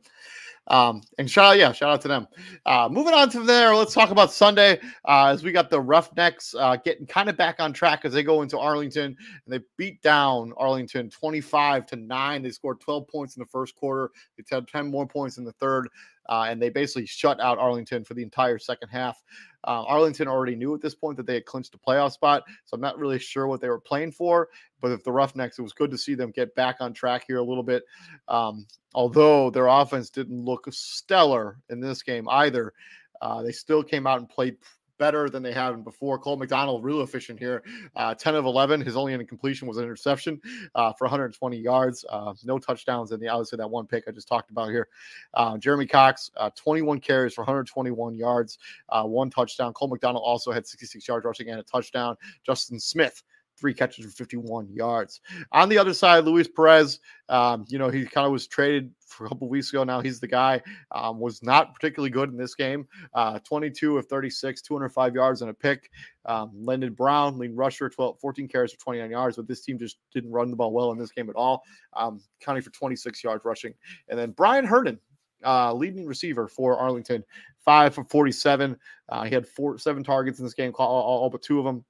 Um, 0.69 1.03
and 1.19 1.29
shout 1.29 1.45
out, 1.45 1.59
yeah, 1.59 1.73
shout 1.73 1.91
out 1.91 2.01
to 2.03 2.09
them. 2.09 2.29
Uh, 2.67 2.89
moving 2.91 3.15
on 3.15 3.29
to 3.31 3.41
there, 3.41 3.75
let's 3.75 3.95
talk 3.95 4.11
about 4.11 4.33
Sunday 4.33 4.79
uh, 5.09 5.27
as 5.27 5.43
we 5.43 5.51
got 5.51 5.71
the 5.71 5.81
Roughnecks 5.81 6.55
uh, 6.55 6.77
getting 6.77 7.07
kind 7.07 7.29
of 7.29 7.37
back 7.37 7.57
on 7.59 7.73
track 7.73 8.05
as 8.05 8.13
they 8.13 8.23
go 8.23 8.43
into 8.43 8.59
Arlington 8.59 9.07
and 9.07 9.17
they 9.49 9.59
beat 9.77 10.01
down 10.03 10.53
Arlington 10.57 11.11
25 11.11 11.87
to 11.87 11.97
9. 11.97 12.43
They 12.43 12.51
scored 12.51 12.81
12 12.81 13.09
points 13.09 13.37
in 13.37 13.41
the 13.41 13.49
first 13.49 13.75
quarter, 13.75 14.11
they 14.37 14.45
had 14.55 14.69
10 14.69 14.89
more 14.89 15.07
points 15.07 15.39
in 15.39 15.45
the 15.45 15.53
third, 15.53 15.89
uh, 16.29 16.47
and 16.49 16.61
they 16.61 16.69
basically 16.69 17.07
shut 17.07 17.41
out 17.41 17.59
Arlington 17.59 18.05
for 18.05 18.15
the 18.15 18.23
entire 18.23 18.59
second 18.59 18.89
half. 18.89 19.23
Uh, 19.65 19.85
Arlington 19.85 20.29
already 20.29 20.57
knew 20.57 20.75
at 20.75 20.81
this 20.81 20.95
point 20.95 21.17
that 21.17 21.27
they 21.27 21.35
had 21.35 21.47
clinched 21.47 21.75
a 21.75 21.79
playoff 21.79 22.13
spot, 22.13 22.43
so 22.65 22.75
I'm 22.75 22.81
not 22.81 22.99
really 22.99 23.19
sure 23.19 23.47
what 23.47 23.61
they 23.61 23.69
were 23.69 23.81
playing 23.81 24.13
for. 24.13 24.49
But 24.81 24.93
if 24.93 25.05
the 25.05 25.13
Roughnecks, 25.13 25.59
it 25.59 25.63
was 25.63 25.73
good 25.73 25.91
to 25.91 25.99
see 25.99 26.15
them 26.15 26.33
get 26.33 26.55
back 26.55 26.77
on 26.81 26.93
track 26.93 27.25
here 27.27 27.39
a 27.39 27.45
little 27.45 27.63
bit. 27.63 27.85
Um, 28.29 28.67
although 28.95 29.51
their 29.51 29.67
offense 29.69 30.11
didn't 30.11 30.45
look 30.45 30.67
stellar 30.71 31.59
in 31.71 31.81
this 31.81 32.03
game 32.03 32.29
either, 32.29 32.73
uh, 33.21 33.43
they 33.43 33.53
still 33.53 33.83
came 33.85 34.07
out 34.07 34.19
and 34.19 34.29
played 34.29 34.57
better 35.03 35.29
than 35.29 35.43
they 35.43 35.53
have 35.53 35.83
before. 35.83 36.17
Cole 36.17 36.37
McDonald, 36.37 36.85
real 36.85 37.01
efficient 37.01 37.37
here. 37.37 37.65
Uh, 37.97 38.15
10 38.15 38.37
of 38.37 38.45
11. 38.45 38.81
His 38.83 38.95
only 38.95 39.15
incompletion 39.15 39.67
was 39.67 39.77
an 39.77 39.83
interception 39.83 40.41
uh, 40.77 40.93
for 40.93 41.07
120 41.07 41.57
yards. 41.57 42.05
Uh, 42.09 42.33
no 42.45 42.57
touchdowns 42.57 43.11
in 43.11 43.19
the 43.19 43.27
obviously 43.27 43.57
that 43.57 43.69
one 43.69 43.85
pick 43.85 44.05
I 44.07 44.13
just 44.13 44.29
talked 44.29 44.53
about 44.53 44.71
here. 44.71 44.87
Uh, 45.35 45.59
Jeremy 45.59 45.87
Cox, 45.87 46.31
uh, 46.37 46.51
21 46.55 47.01
carries 47.01 47.35
for 47.35 47.41
121 47.41 48.15
yards, 48.15 48.59
uh, 48.91 49.03
one 49.03 49.29
touchdown. 49.29 49.73
Cole 49.73 49.89
McDonald 49.89 50.23
also 50.25 50.53
had 50.53 50.69
66 50.69 51.09
yards 51.09 51.27
rushing 51.27 51.49
and 51.49 51.59
a 51.59 51.65
touchdown. 51.65 52.17
Justin 52.47 52.79
Smith, 52.79 53.25
three 53.63 53.73
catches 53.73 54.05
for 54.05 54.11
51 54.11 54.69
yards. 54.75 55.21
On 55.53 55.69
the 55.69 55.79
other 55.79 55.95
side, 55.95 56.25
Luis 56.25 56.49
Perez, 56.49 56.99
um, 57.29 57.65
you 57.69 57.79
know, 57.79 57.89
he 57.91 58.05
kind 58.05 58.27
of 58.27 58.33
was 58.33 58.49
traded 58.49 58.91
for 59.07 59.27
a 59.27 59.29
couple 59.29 59.49
weeks 59.49 59.71
ago. 59.71 59.85
Now 59.85 60.01
he's 60.01 60.19
the 60.19 60.27
guy. 60.27 60.61
Um, 60.91 61.21
was 61.21 61.45
not 61.45 61.73
particularly 61.73 62.11
good 62.11 62.29
in 62.29 62.37
this 62.37 62.57
game. 62.57 62.89
Uh, 63.15 63.39
22 63.39 63.99
of 63.99 64.07
36, 64.07 64.63
205 64.63 65.15
yards 65.15 65.43
and 65.43 65.51
a 65.51 65.55
pick. 65.55 65.91
Um, 66.27 66.51
Landen 66.53 66.93
Brown, 66.93 67.39
lead 67.39 67.57
rusher, 67.57 67.89
12, 67.89 68.19
14 68.19 68.49
carries 68.49 68.73
for 68.73 68.81
29 68.81 69.11
yards, 69.13 69.37
but 69.37 69.47
this 69.47 69.61
team 69.61 69.79
just 69.79 69.99
didn't 70.13 70.33
run 70.33 70.51
the 70.51 70.57
ball 70.57 70.73
well 70.73 70.91
in 70.91 70.99
this 70.99 71.13
game 71.13 71.31
at 71.31 71.37
all. 71.37 71.63
Um, 71.93 72.21
counting 72.41 72.65
for 72.65 72.71
26 72.71 73.23
yards 73.23 73.45
rushing. 73.45 73.75
And 74.09 74.19
then 74.19 74.33
Brian 74.33 74.65
Herndon, 74.65 74.99
uh, 75.45 75.73
leading 75.73 76.05
receiver 76.05 76.49
for 76.49 76.77
Arlington, 76.77 77.23
five 77.65 77.95
for 77.95 78.03
47. 78.03 78.77
Uh, 79.09 79.23
he 79.23 79.33
had 79.33 79.47
four, 79.47 79.79
seven 79.79 80.03
targets 80.03 80.41
in 80.41 80.45
this 80.45 80.55
game, 80.55 80.73
all, 80.79 81.03
all 81.03 81.31
but 81.31 81.43
two 81.43 81.61
of 81.61 81.65
them 81.65 81.85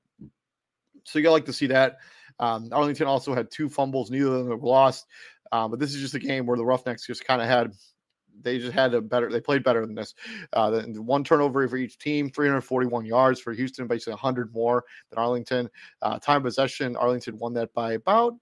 so 1.05 1.19
you 1.19 1.31
like 1.31 1.47
to 1.47 1.53
see 1.53 1.67
that. 1.69 1.99
Um, 2.39 2.69
Arlington 2.73 3.07
also 3.07 3.35
had 3.35 3.51
two 3.51 3.69
fumbles, 3.69 4.11
neither 4.11 4.27
of 4.27 4.47
them 4.47 4.49
were 4.49 4.69
lost. 4.69 5.07
Um, 5.53 5.71
but 5.71 5.79
this 5.79 5.95
is 5.95 6.01
just 6.01 6.15
a 6.15 6.19
game 6.19 6.47
where 6.47 6.57
the 6.57 6.65
Roughnecks 6.65 7.07
just 7.07 7.25
kind 7.25 7.43
of 7.43 7.49
had 7.49 7.73
they 8.41 8.59
just 8.59 8.73
had 8.73 8.95
a 8.95 9.01
better 9.01 9.31
they 9.31 9.41
played 9.41 9.63
better 9.63 9.85
than 9.85 9.95
this 9.95 10.15
uh 10.55 10.71
the, 10.71 11.03
one 11.03 11.23
turnover 11.23 11.69
for 11.69 11.77
each 11.77 11.99
team 11.99 12.31
341 12.31 13.05
yards 13.05 13.41
for 13.41 13.53
houston 13.53 13.87
basically 13.87 14.13
100 14.13 14.53
more 14.55 14.85
than 15.11 15.19
arlington 15.19 15.69
uh 16.01 16.19
time 16.19 16.43
possession 16.43 16.97
arlington 16.97 17.37
won 17.39 17.53
that 17.53 17.73
by 17.75 17.93
about 17.93 18.35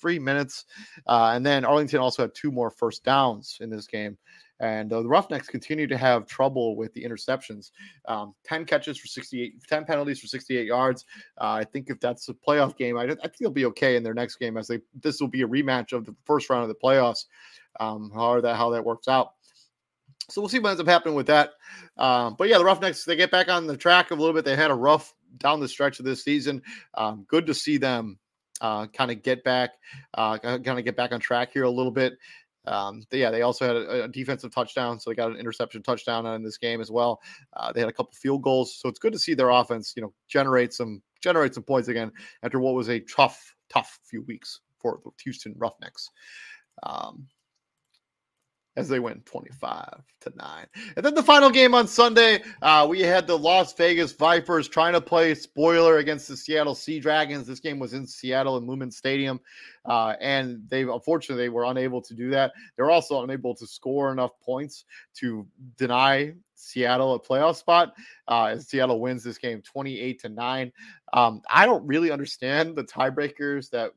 three 0.00 0.18
minutes 0.18 0.66
uh 1.06 1.32
and 1.34 1.46
then 1.46 1.64
arlington 1.64 1.98
also 1.98 2.22
had 2.22 2.34
two 2.34 2.50
more 2.50 2.70
first 2.70 3.04
downs 3.04 3.58
in 3.60 3.70
this 3.70 3.86
game 3.86 4.18
and 4.60 4.92
uh, 4.92 5.02
the 5.02 5.08
Roughnecks 5.08 5.48
continue 5.48 5.86
to 5.86 5.96
have 5.96 6.26
trouble 6.26 6.76
with 6.76 6.92
the 6.94 7.04
interceptions. 7.04 7.70
Um, 8.06 8.34
10 8.44 8.64
catches 8.64 8.98
for 8.98 9.06
68, 9.06 9.62
10 9.68 9.84
penalties 9.84 10.20
for 10.20 10.26
68 10.26 10.66
yards. 10.66 11.04
Uh, 11.38 11.60
I 11.60 11.64
think 11.64 11.90
if 11.90 12.00
that's 12.00 12.28
a 12.28 12.34
playoff 12.34 12.76
game, 12.76 12.96
I, 12.96 13.04
I, 13.04 13.06
think 13.14 13.36
they'll 13.40 13.50
be 13.50 13.66
okay 13.66 13.96
in 13.96 14.02
their 14.02 14.14
next 14.14 14.36
game 14.36 14.56
as 14.56 14.68
they 14.68 14.80
this 15.02 15.20
will 15.20 15.28
be 15.28 15.42
a 15.42 15.48
rematch 15.48 15.92
of 15.92 16.06
the 16.06 16.14
first 16.24 16.48
round 16.48 16.62
of 16.62 16.68
the 16.68 16.74
playoffs. 16.74 17.24
Um, 17.78 18.10
how 18.14 18.40
that 18.40 18.56
how 18.56 18.70
that 18.70 18.84
works 18.84 19.08
out. 19.08 19.32
So 20.28 20.40
we'll 20.40 20.48
see 20.48 20.58
what 20.58 20.70
ends 20.70 20.80
up 20.80 20.88
happening 20.88 21.14
with 21.14 21.26
that. 21.26 21.50
Um, 21.96 22.34
but 22.38 22.48
yeah, 22.48 22.58
the 22.58 22.64
Roughnecks 22.64 23.04
they 23.04 23.16
get 23.16 23.30
back 23.30 23.48
on 23.48 23.66
the 23.66 23.76
track 23.76 24.10
a 24.10 24.14
little 24.14 24.32
bit. 24.32 24.44
They 24.44 24.56
had 24.56 24.70
a 24.70 24.74
rough 24.74 25.14
down 25.38 25.60
the 25.60 25.68
stretch 25.68 25.98
of 25.98 26.04
this 26.04 26.24
season. 26.24 26.62
Um, 26.94 27.26
good 27.28 27.46
to 27.46 27.54
see 27.54 27.76
them 27.76 28.18
uh, 28.60 28.86
kind 28.86 29.10
of 29.10 29.22
get 29.22 29.44
back, 29.44 29.74
uh, 30.14 30.38
kind 30.38 30.66
of 30.66 30.84
get 30.84 30.96
back 30.96 31.12
on 31.12 31.20
track 31.20 31.52
here 31.52 31.64
a 31.64 31.70
little 31.70 31.92
bit. 31.92 32.18
Um, 32.66 33.02
yeah, 33.12 33.30
they 33.30 33.42
also 33.42 33.66
had 33.66 33.76
a, 33.76 34.04
a, 34.04 34.08
defensive 34.08 34.52
touchdown, 34.52 34.98
so 34.98 35.10
they 35.10 35.14
got 35.14 35.30
an 35.30 35.36
interception 35.36 35.82
touchdown 35.82 36.26
in 36.26 36.42
this 36.42 36.58
game 36.58 36.80
as 36.80 36.90
well. 36.90 37.20
Uh, 37.56 37.72
they 37.72 37.80
had 37.80 37.88
a 37.88 37.92
couple 37.92 38.12
field 38.12 38.42
goals, 38.42 38.76
so 38.76 38.88
it's 38.88 38.98
good 38.98 39.12
to 39.12 39.18
see 39.18 39.34
their 39.34 39.50
offense, 39.50 39.92
you 39.94 40.02
know, 40.02 40.12
generate 40.28 40.72
some 40.72 41.00
generate 41.22 41.54
some 41.54 41.62
points 41.62 41.88
again 41.88 42.10
after 42.42 42.58
what 42.58 42.74
was 42.74 42.88
a 42.88 43.00
tough, 43.00 43.54
tough 43.68 43.98
few 44.04 44.22
weeks 44.22 44.60
for 44.78 45.00
the 45.04 45.10
Houston 45.24 45.54
Roughnecks. 45.56 46.10
Um, 46.82 47.26
as 48.76 48.88
they 48.88 48.98
win 48.98 49.22
25 49.24 50.02
to 50.20 50.32
9. 50.36 50.66
And 50.96 51.04
then 51.04 51.14
the 51.14 51.22
final 51.22 51.50
game 51.50 51.74
on 51.74 51.88
Sunday, 51.88 52.42
uh, 52.60 52.86
we 52.88 53.00
had 53.00 53.26
the 53.26 53.38
Las 53.38 53.72
Vegas 53.72 54.12
Vipers 54.12 54.68
trying 54.68 54.92
to 54.92 55.00
play 55.00 55.34
spoiler 55.34 55.98
against 55.98 56.28
the 56.28 56.36
Seattle 56.36 56.74
Sea 56.74 57.00
Dragons. 57.00 57.46
This 57.46 57.60
game 57.60 57.78
was 57.78 57.94
in 57.94 58.06
Seattle 58.06 58.58
in 58.58 58.66
Lumen 58.66 58.90
Stadium. 58.90 59.40
Uh, 59.86 60.14
and 60.20 60.62
they 60.68 60.82
unfortunately 60.82 61.42
they 61.42 61.48
were 61.48 61.64
unable 61.64 62.02
to 62.02 62.12
do 62.12 62.28
that. 62.30 62.52
They're 62.76 62.90
also 62.90 63.22
unable 63.22 63.54
to 63.54 63.66
score 63.66 64.12
enough 64.12 64.32
points 64.40 64.84
to 65.14 65.46
deny 65.78 66.34
Seattle 66.54 67.14
a 67.14 67.20
playoff 67.20 67.56
spot. 67.56 67.94
Uh, 68.28 68.46
as 68.46 68.68
Seattle 68.68 69.00
wins 69.00 69.22
this 69.22 69.38
game 69.38 69.62
28 69.62 70.20
to 70.20 70.28
9. 70.28 70.72
Um, 71.12 71.40
I 71.48 71.64
don't 71.64 71.86
really 71.86 72.10
understand 72.10 72.76
the 72.76 72.84
tiebreakers 72.84 73.70
that 73.70 73.92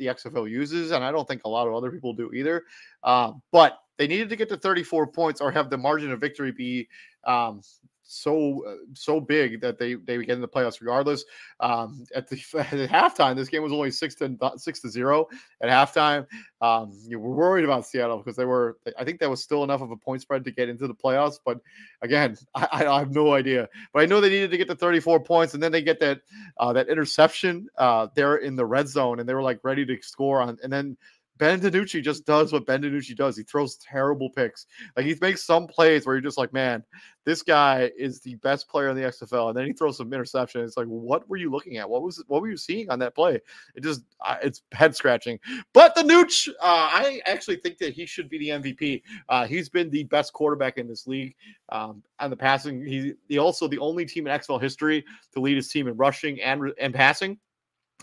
the 0.00 0.06
XFL 0.06 0.50
uses, 0.50 0.90
and 0.90 1.04
I 1.04 1.12
don't 1.12 1.28
think 1.28 1.42
a 1.44 1.48
lot 1.48 1.68
of 1.68 1.74
other 1.74 1.90
people 1.90 2.12
do 2.12 2.32
either. 2.32 2.64
Uh, 3.04 3.32
but 3.52 3.78
they 4.00 4.06
needed 4.06 4.30
to 4.30 4.36
get 4.36 4.48
to 4.48 4.56
34 4.56 5.08
points 5.08 5.42
or 5.42 5.50
have 5.50 5.68
the 5.68 5.76
margin 5.76 6.10
of 6.10 6.18
victory 6.18 6.52
be 6.52 6.88
um, 7.24 7.60
so 8.02 8.64
uh, 8.66 8.76
so 8.94 9.20
big 9.20 9.60
that 9.60 9.78
they 9.78 9.94
they 9.94 10.16
get 10.18 10.30
in 10.30 10.40
the 10.40 10.48
playoffs 10.48 10.80
regardless. 10.80 11.22
Um, 11.60 12.06
at 12.14 12.26
the 12.28 12.36
at 12.58 12.90
halftime, 12.90 13.36
this 13.36 13.50
game 13.50 13.62
was 13.62 13.72
only 13.72 13.90
six 13.90 14.14
to 14.16 14.36
six 14.56 14.80
to 14.80 14.88
zero 14.88 15.28
at 15.60 15.68
halftime. 15.68 16.26
Um, 16.62 16.98
you 17.06 17.20
were 17.20 17.34
worried 17.34 17.64
about 17.64 17.86
Seattle 17.86 18.16
because 18.16 18.36
they 18.36 18.46
were. 18.46 18.78
I 18.98 19.04
think 19.04 19.20
that 19.20 19.28
was 19.28 19.42
still 19.42 19.64
enough 19.64 19.82
of 19.82 19.90
a 19.90 19.96
point 19.96 20.22
spread 20.22 20.44
to 20.44 20.50
get 20.50 20.70
into 20.70 20.88
the 20.88 20.94
playoffs. 20.94 21.38
But 21.44 21.60
again, 22.00 22.38
I, 22.54 22.86
I 22.86 22.98
have 22.98 23.14
no 23.14 23.34
idea. 23.34 23.68
But 23.92 24.02
I 24.02 24.06
know 24.06 24.20
they 24.22 24.30
needed 24.30 24.50
to 24.50 24.56
get 24.56 24.68
to 24.68 24.74
34 24.74 25.20
points, 25.20 25.52
and 25.54 25.62
then 25.62 25.70
they 25.70 25.82
get 25.82 26.00
that 26.00 26.22
uh, 26.58 26.72
that 26.72 26.88
interception 26.88 27.68
uh, 27.76 28.08
there 28.16 28.36
in 28.36 28.56
the 28.56 28.66
red 28.66 28.88
zone, 28.88 29.20
and 29.20 29.28
they 29.28 29.34
were 29.34 29.42
like 29.42 29.60
ready 29.62 29.84
to 29.84 29.96
score 30.02 30.40
on, 30.40 30.58
and 30.64 30.72
then 30.72 30.96
Ben 31.40 31.58
DiNucci 31.58 32.02
just 32.02 32.26
does 32.26 32.52
what 32.52 32.66
Ben 32.66 32.82
DiNucci 32.82 33.16
does. 33.16 33.34
He 33.34 33.42
throws 33.42 33.76
terrible 33.76 34.28
picks. 34.28 34.66
Like 34.94 35.06
he 35.06 35.16
makes 35.22 35.42
some 35.42 35.66
plays 35.66 36.04
where 36.04 36.14
you're 36.14 36.20
just 36.20 36.36
like, 36.36 36.52
man, 36.52 36.84
this 37.24 37.42
guy 37.42 37.90
is 37.96 38.20
the 38.20 38.34
best 38.36 38.68
player 38.68 38.90
in 38.90 38.96
the 38.96 39.04
XFL, 39.04 39.48
and 39.48 39.56
then 39.56 39.64
he 39.64 39.72
throws 39.72 39.96
some 39.96 40.12
interception. 40.12 40.60
It's 40.60 40.76
like, 40.76 40.86
what 40.86 41.26
were 41.30 41.38
you 41.38 41.50
looking 41.50 41.78
at? 41.78 41.88
What 41.88 42.02
was 42.02 42.22
what 42.28 42.42
were 42.42 42.50
you 42.50 42.58
seeing 42.58 42.90
on 42.90 42.98
that 42.98 43.14
play? 43.14 43.40
It 43.74 43.82
just 43.82 44.02
uh, 44.22 44.36
it's 44.42 44.60
head 44.72 44.94
scratching. 44.94 45.40
But 45.72 45.94
the 45.94 46.02
Nooch, 46.02 46.48
uh, 46.48 46.52
I 46.60 47.22
actually 47.24 47.56
think 47.56 47.78
that 47.78 47.94
he 47.94 48.04
should 48.04 48.28
be 48.28 48.38
the 48.38 48.48
MVP. 48.50 49.02
Uh, 49.30 49.46
he's 49.46 49.70
been 49.70 49.88
the 49.88 50.04
best 50.04 50.34
quarterback 50.34 50.76
in 50.76 50.86
this 50.86 51.06
league 51.06 51.34
um, 51.70 52.02
on 52.18 52.28
the 52.28 52.36
passing. 52.36 52.84
He's 52.84 53.14
he 53.30 53.38
also 53.38 53.66
the 53.66 53.78
only 53.78 54.04
team 54.04 54.26
in 54.26 54.38
XFL 54.38 54.60
history 54.60 55.06
to 55.32 55.40
lead 55.40 55.56
his 55.56 55.68
team 55.68 55.88
in 55.88 55.96
rushing 55.96 56.38
and 56.42 56.70
and 56.78 56.94
passing. 56.94 57.38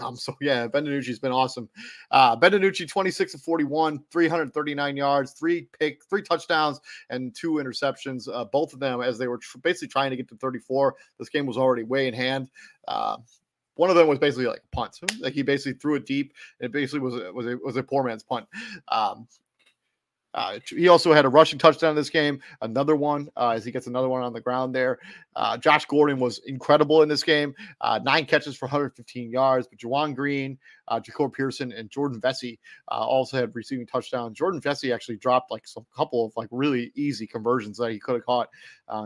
Um, 0.02 0.16
so 0.16 0.36
yeah, 0.42 0.68
Ben 0.68 0.86
DiNucci's 0.86 1.20
been 1.20 1.32
awesome. 1.32 1.70
Uh, 2.12 2.36
Ben 2.36 2.52
DiNucci, 2.52 2.88
26 2.88 3.34
to 3.34 3.38
41, 3.38 4.04
339 4.12 4.98
yards, 4.98 5.32
three 5.32 5.68
pick, 5.80 6.04
three 6.10 6.22
touchdowns, 6.22 6.80
and 7.10 7.36
two 7.36 7.54
interceptions. 7.54 8.28
Uh, 8.32 8.46
both 8.46 8.74
of 8.74 8.80
them 8.80 9.02
as 9.02 9.18
they 9.18 9.28
were 9.28 9.38
tr- 9.38 9.58
basically 9.60 9.88
trying 9.88 10.10
to 10.10 10.18
get 10.18 10.28
to 10.30 10.36
34. 10.36 10.96
This 11.20 11.30
game 11.30 11.46
was 11.46 11.58
already 11.58 11.84
way 11.84 12.08
in 12.08 12.14
hand. 12.14 12.50
Uh, 12.88 13.18
one 13.76 13.90
of 13.90 13.96
them 13.96 14.08
was 14.08 14.20
basically 14.20 14.48
like 14.48 14.64
a 14.64 14.76
punt. 14.76 15.00
Like 15.20 15.34
he 15.34 15.44
basically 15.44 15.80
threw 15.80 15.96
it 15.96 16.06
deep. 16.06 16.34
It 16.60 16.72
basically 16.72 17.00
was 17.00 17.16
a, 17.16 17.32
was 17.32 17.46
a, 17.46 17.58
was 17.58 17.78
a 17.78 17.84
poor 17.84 18.04
man's 18.04 18.24
punt. 18.24 18.48
Um, 18.88 19.28
uh, 20.34 20.60
he 20.68 20.88
also 20.88 21.14
had 21.14 21.26
a 21.26 21.30
rushing 21.30 21.58
touchdown 21.58 21.92
in 21.92 21.96
this 21.96 22.10
game, 22.10 22.40
another 22.62 22.96
one 22.96 23.30
uh, 23.38 23.50
as 23.50 23.66
he 23.66 23.72
gets 23.72 23.88
another 23.88 24.10
one 24.10 24.22
on 24.22 24.34
the 24.34 24.42
ground 24.42 24.74
there. 24.74 25.00
Uh, 25.36 25.58
Josh 25.58 25.86
Gordon 25.86 26.20
was 26.20 26.40
incredible 26.46 27.02
in 27.02 27.10
this 27.10 27.24
game, 27.24 27.56
uh, 27.82 28.00
nine 28.04 28.26
catches 28.26 28.56
for 28.56 28.66
115 28.66 29.32
yards. 29.32 29.68
But 29.68 29.80
Juwan 29.80 30.16
Green, 30.16 30.58
uh, 30.88 31.00
Jahcour 31.00 31.32
Pearson, 31.32 31.72
and 31.72 31.90
Jordan 31.90 32.22
Veasy 32.22 32.60
uh, 32.92 32.96
also 32.96 33.38
had 33.38 33.56
receiving 33.56 33.88
touchdowns. 33.88 34.38
Jordan 34.38 34.62
Veasy 34.62 34.94
actually 34.94 35.18
dropped 35.18 35.50
like 35.50 35.68
some 35.68 35.86
couple 35.96 36.26
of 36.26 36.34
like 36.36 36.50
really 36.52 36.92
easy 36.96 37.26
conversions 37.26 37.78
that 37.78 37.92
he 37.92 38.00
could 38.00 38.16
have 38.16 38.26
caught. 38.26 38.50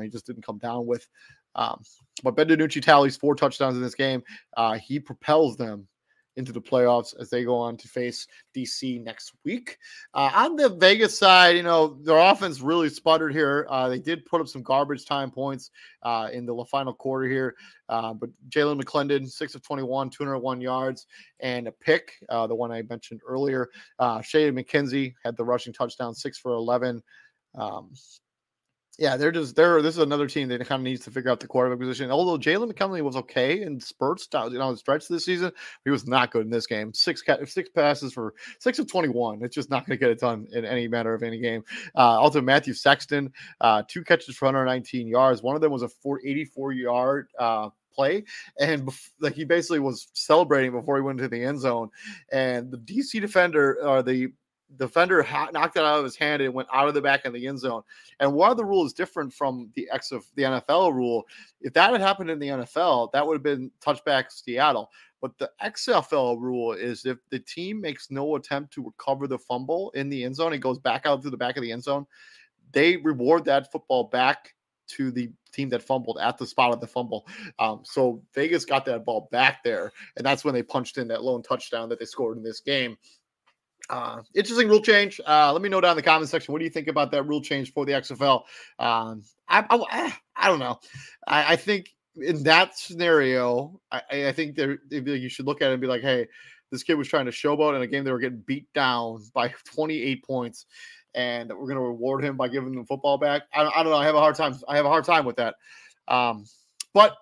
he 0.02 0.10
just 0.10 0.26
didn't 0.26 0.46
come 0.46 0.58
down 0.58 0.86
with. 0.86 1.08
Um, 1.56 1.82
but 2.24 2.36
Ben 2.36 2.48
DiNucci 2.48 2.82
tallies 2.82 3.18
four 3.18 3.36
touchdowns 3.36 3.76
in 3.76 3.82
this 3.82 3.96
game. 3.96 4.24
he 4.82 5.00
propels 5.00 5.58
them 5.58 5.88
into 6.38 6.52
the 6.52 6.62
playoffs 6.62 7.14
as 7.20 7.30
they 7.30 7.44
go 7.44 7.58
on 7.58 7.78
to 7.78 7.88
face 7.88 8.28
DC 8.56 9.04
next 9.04 9.34
week. 9.44 9.78
Uh, 10.14 10.32
on 10.34 10.56
the 10.56 10.70
Vegas 10.70 11.18
side, 11.18 11.56
you 11.58 11.64
know, 11.64 11.98
their 12.04 12.18
offense 12.18 12.62
really 12.62 12.90
sputtered 12.90 13.34
here. 13.34 13.68
Uh, 13.70 13.90
they 13.90 14.00
did 14.00 14.26
put 14.26 14.42
up 14.42 14.48
some 14.48 14.64
garbage 14.64 15.06
time 15.06 15.32
points 15.32 15.72
uh, 16.04 16.30
in 16.32 16.46
the 16.46 16.66
final 16.66 16.94
quarter 16.94 17.28
here. 17.28 17.56
Uh, 17.90 18.14
but 18.14 18.30
Jalan 18.50 18.82
McClendon, 18.82 19.30
6 19.30 19.56
of 19.56 19.62
21, 19.64 20.10
201 20.10 20.62
yards, 20.62 21.08
and 21.42 21.68
a 21.68 21.72
pick, 21.72 22.14
uh, 22.30 22.48
the 22.48 22.56
one 22.56 22.72
I 22.72 22.84
mentioned 22.84 23.22
earlier. 23.28 23.70
Uh, 24.00 24.22
Shea 24.22 24.52
McKenzie 24.52 25.14
had 25.26 25.36
the 25.36 25.44
rushing 25.44 25.74
touchdown, 25.74 26.14
6 26.14 26.38
for 26.38 26.54
11. 26.54 27.04
Um, 27.56 27.92
yeah, 29.02 29.18
they're 29.18 29.32
just 29.32 29.56
they're 29.56 29.82
this 29.82 29.96
is 29.96 30.04
another 30.04 30.28
team 30.28 30.48
that 30.50 30.60
kind 30.68 30.80
of 30.80 30.84
needs 30.84 31.04
to 31.06 31.12
figure 31.12 31.32
out 31.32 31.40
the 31.40 31.48
quarterback 31.48 31.80
position. 31.80 32.12
Although 32.12 32.38
Jalan 32.38 32.72
McClendon 32.72 33.02
was 33.02 33.16
okay 33.16 33.64
in 33.64 33.80
spurts, 33.80 34.28
you 34.32 34.60
know, 34.60 34.76
stretch 34.76 35.08
this 35.08 35.26
season, 35.26 35.52
he 35.84 35.90
was 35.90 36.06
not 36.06 36.30
good 36.30 36.46
in 36.46 36.52
this 36.52 36.68
game. 36.68 36.94
Six 36.94 37.24
six 37.46 37.70
passes 37.72 38.14
for 38.14 38.36
six 38.60 38.78
of 38.78 38.86
twenty 38.86 39.10
one. 39.10 39.42
It's 39.42 39.56
just 39.56 39.72
not 39.72 39.88
going 39.88 39.98
to 39.98 40.00
get 40.00 40.12
it 40.12 40.20
done 40.20 40.46
in 40.52 40.66
any 40.66 40.88
matter 40.88 41.16
of 41.16 41.24
any 41.24 41.40
game. 41.40 41.64
Uh, 41.96 42.22
also, 42.22 42.42
Matthew 42.42 42.76
Sexton, 42.76 43.34
uh, 43.60 43.82
two 43.88 44.04
catches 44.04 44.36
for 44.36 44.46
119 44.46 45.08
yards. 45.08 45.42
One 45.42 45.56
of 45.56 45.62
them 45.62 45.72
was 45.72 45.82
a 45.82 45.90
484 45.90 46.72
yard 46.74 47.28
uh, 47.40 47.70
play 47.92 48.24
and 48.60 48.90
like 49.20 49.34
he 49.34 49.44
basically 49.44 49.80
was 49.80 50.08
celebrating 50.14 50.72
before 50.72 50.96
he 50.96 51.02
went 51.02 51.20
into 51.20 51.28
the 51.28 51.44
end 51.44 51.60
zone 51.60 51.90
and 52.32 52.72
the 52.72 52.78
dc 52.78 53.20
defender 53.20 53.78
or 53.86 54.02
the 54.02 54.32
defender 54.78 55.22
ha- 55.22 55.50
knocked 55.52 55.78
it 55.78 55.84
out 55.84 56.00
of 56.00 56.04
his 56.04 56.16
hand 56.16 56.42
and 56.42 56.54
went 56.54 56.70
out 56.74 56.88
of 56.88 56.94
the 56.94 57.02
back 57.02 57.26
of 57.26 57.34
the 57.34 57.48
end 57.48 57.60
zone. 57.60 57.84
And 58.20 58.40
of 58.40 58.58
the 58.58 58.66
rules 58.66 58.94
different 58.94 59.34
from 59.34 59.70
the 59.76 59.90
X 59.92 60.12
of 60.12 60.26
the 60.36 60.44
NFL 60.44 60.94
rule. 60.94 61.26
If 61.62 61.74
that 61.74 61.92
had 61.92 62.02
happened 62.02 62.30
in 62.30 62.40
the 62.40 62.48
NFL, 62.48 63.12
that 63.12 63.26
would 63.26 63.36
have 63.36 63.44
been 63.44 63.72
touchback 63.84 64.32
Seattle. 64.32 64.90
But 65.22 65.38
the 65.38 65.52
XFL 65.64 66.40
rule 66.40 66.74
is 66.74 67.06
if 67.06 67.18
the 67.30 67.40
team 67.40 67.80
makes 67.80 68.10
no 68.10 68.36
attempt 68.36 68.74
to 68.74 68.84
recover 68.84 69.28
the 69.28 69.38
fumble 69.38 69.92
in 69.92 70.10
the 70.10 70.24
end 70.24 70.36
zone, 70.36 70.54
it 70.54 70.60
goes 70.60 70.80
back 70.80 71.06
out 71.06 71.22
to 71.22 71.30
the 71.30 71.38
back 71.38 71.58
of 71.58 71.64
the 71.64 71.72
end 71.72 71.84
zone. 71.84 72.08
They 72.72 72.98
reward 72.98 73.46
that 73.46 73.72
football 73.72 74.06
back 74.06 74.56
to 74.88 75.12
the 75.12 75.32
team 75.54 75.70
that 75.70 75.84
fumbled 75.84 76.18
at 76.20 76.38
the 76.38 76.48
spot 76.48 76.74
of 76.74 76.80
the 76.80 76.88
fumble. 76.88 77.28
Um, 77.60 77.82
so 77.84 78.22
Vegas 78.34 78.66
got 78.66 78.86
that 78.86 79.06
ball 79.06 79.30
back 79.32 79.64
there, 79.64 79.92
and 80.18 80.26
that's 80.26 80.44
when 80.44 80.54
they 80.54 80.64
punched 80.64 80.98
in 80.98 81.08
that 81.10 81.24
lone 81.24 81.44
touchdown 81.44 81.90
that 81.90 82.00
they 82.00 82.06
scored 82.06 82.38
in 82.38 82.44
this 82.44 82.60
game. 82.60 82.98
Uh, 83.90 84.22
interesting 84.36 84.70
rule 84.70 84.82
change. 84.82 85.20
Uh, 85.28 85.52
let 85.52 85.62
me 85.62 85.70
know 85.70 85.82
down 85.82 85.92
in 85.92 85.98
the 85.98 86.04
comment 86.04 86.30
section. 86.30 86.52
What 86.52 86.60
do 86.60 86.66
you 86.66 86.72
think 86.72 86.88
about 86.88 87.12
that 87.12 87.24
rule 87.24 87.42
change 87.42 87.74
for 87.74 87.86
the 87.86 87.94
XFL? 87.94 88.44
Um, 88.80 89.24
I, 89.50 89.66
I, 89.70 90.14
I 90.36 90.48
don't 90.48 90.60
know. 90.60 90.80
I, 91.28 91.54
I, 91.54 91.56
think 91.58 91.94
in 92.16 92.44
that 92.44 92.78
scenario, 92.78 93.82
I, 93.92 94.02
I 94.12 94.32
think 94.32 94.56
there 94.56 94.78
you 94.90 95.30
should 95.30 95.46
look 95.46 95.62
at 95.62 95.70
it 95.70 95.74
and 95.74 95.82
be 95.82 95.88
like, 95.88 96.02
hey, 96.02 96.28
this 96.72 96.84
kid 96.84 96.96
was 96.96 97.08
trying 97.08 97.26
to 97.26 97.32
showboat 97.32 97.76
in 97.76 97.82
a 97.82 97.88
game 97.88 98.04
they 98.04 98.12
were 98.12 98.20
getting 98.20 98.44
beat 98.46 98.72
down 98.74 99.22
by 99.34 99.50
28 99.76 100.24
points, 100.24 100.66
and 101.14 101.50
we're 101.50 101.66
going 101.66 101.76
to 101.76 101.82
reward 101.82 102.24
him 102.24 102.38
by 102.38 102.48
giving 102.48 102.74
them 102.74 102.86
football 102.86 103.18
back. 103.18 103.44
I, 103.54 103.64
I 103.64 103.84
don't 103.84 103.92
know. 103.92 103.98
I 103.98 104.06
have 104.06 104.16
a 104.16 104.20
hard 104.20 104.36
time. 104.36 104.56
I 104.68 104.78
have 104.78 104.86
a 104.86 104.90
hard 104.90 105.04
time 105.04 105.26
with 105.26 105.36
that. 105.36 105.56
Um, 106.08 106.46
but 106.94 107.18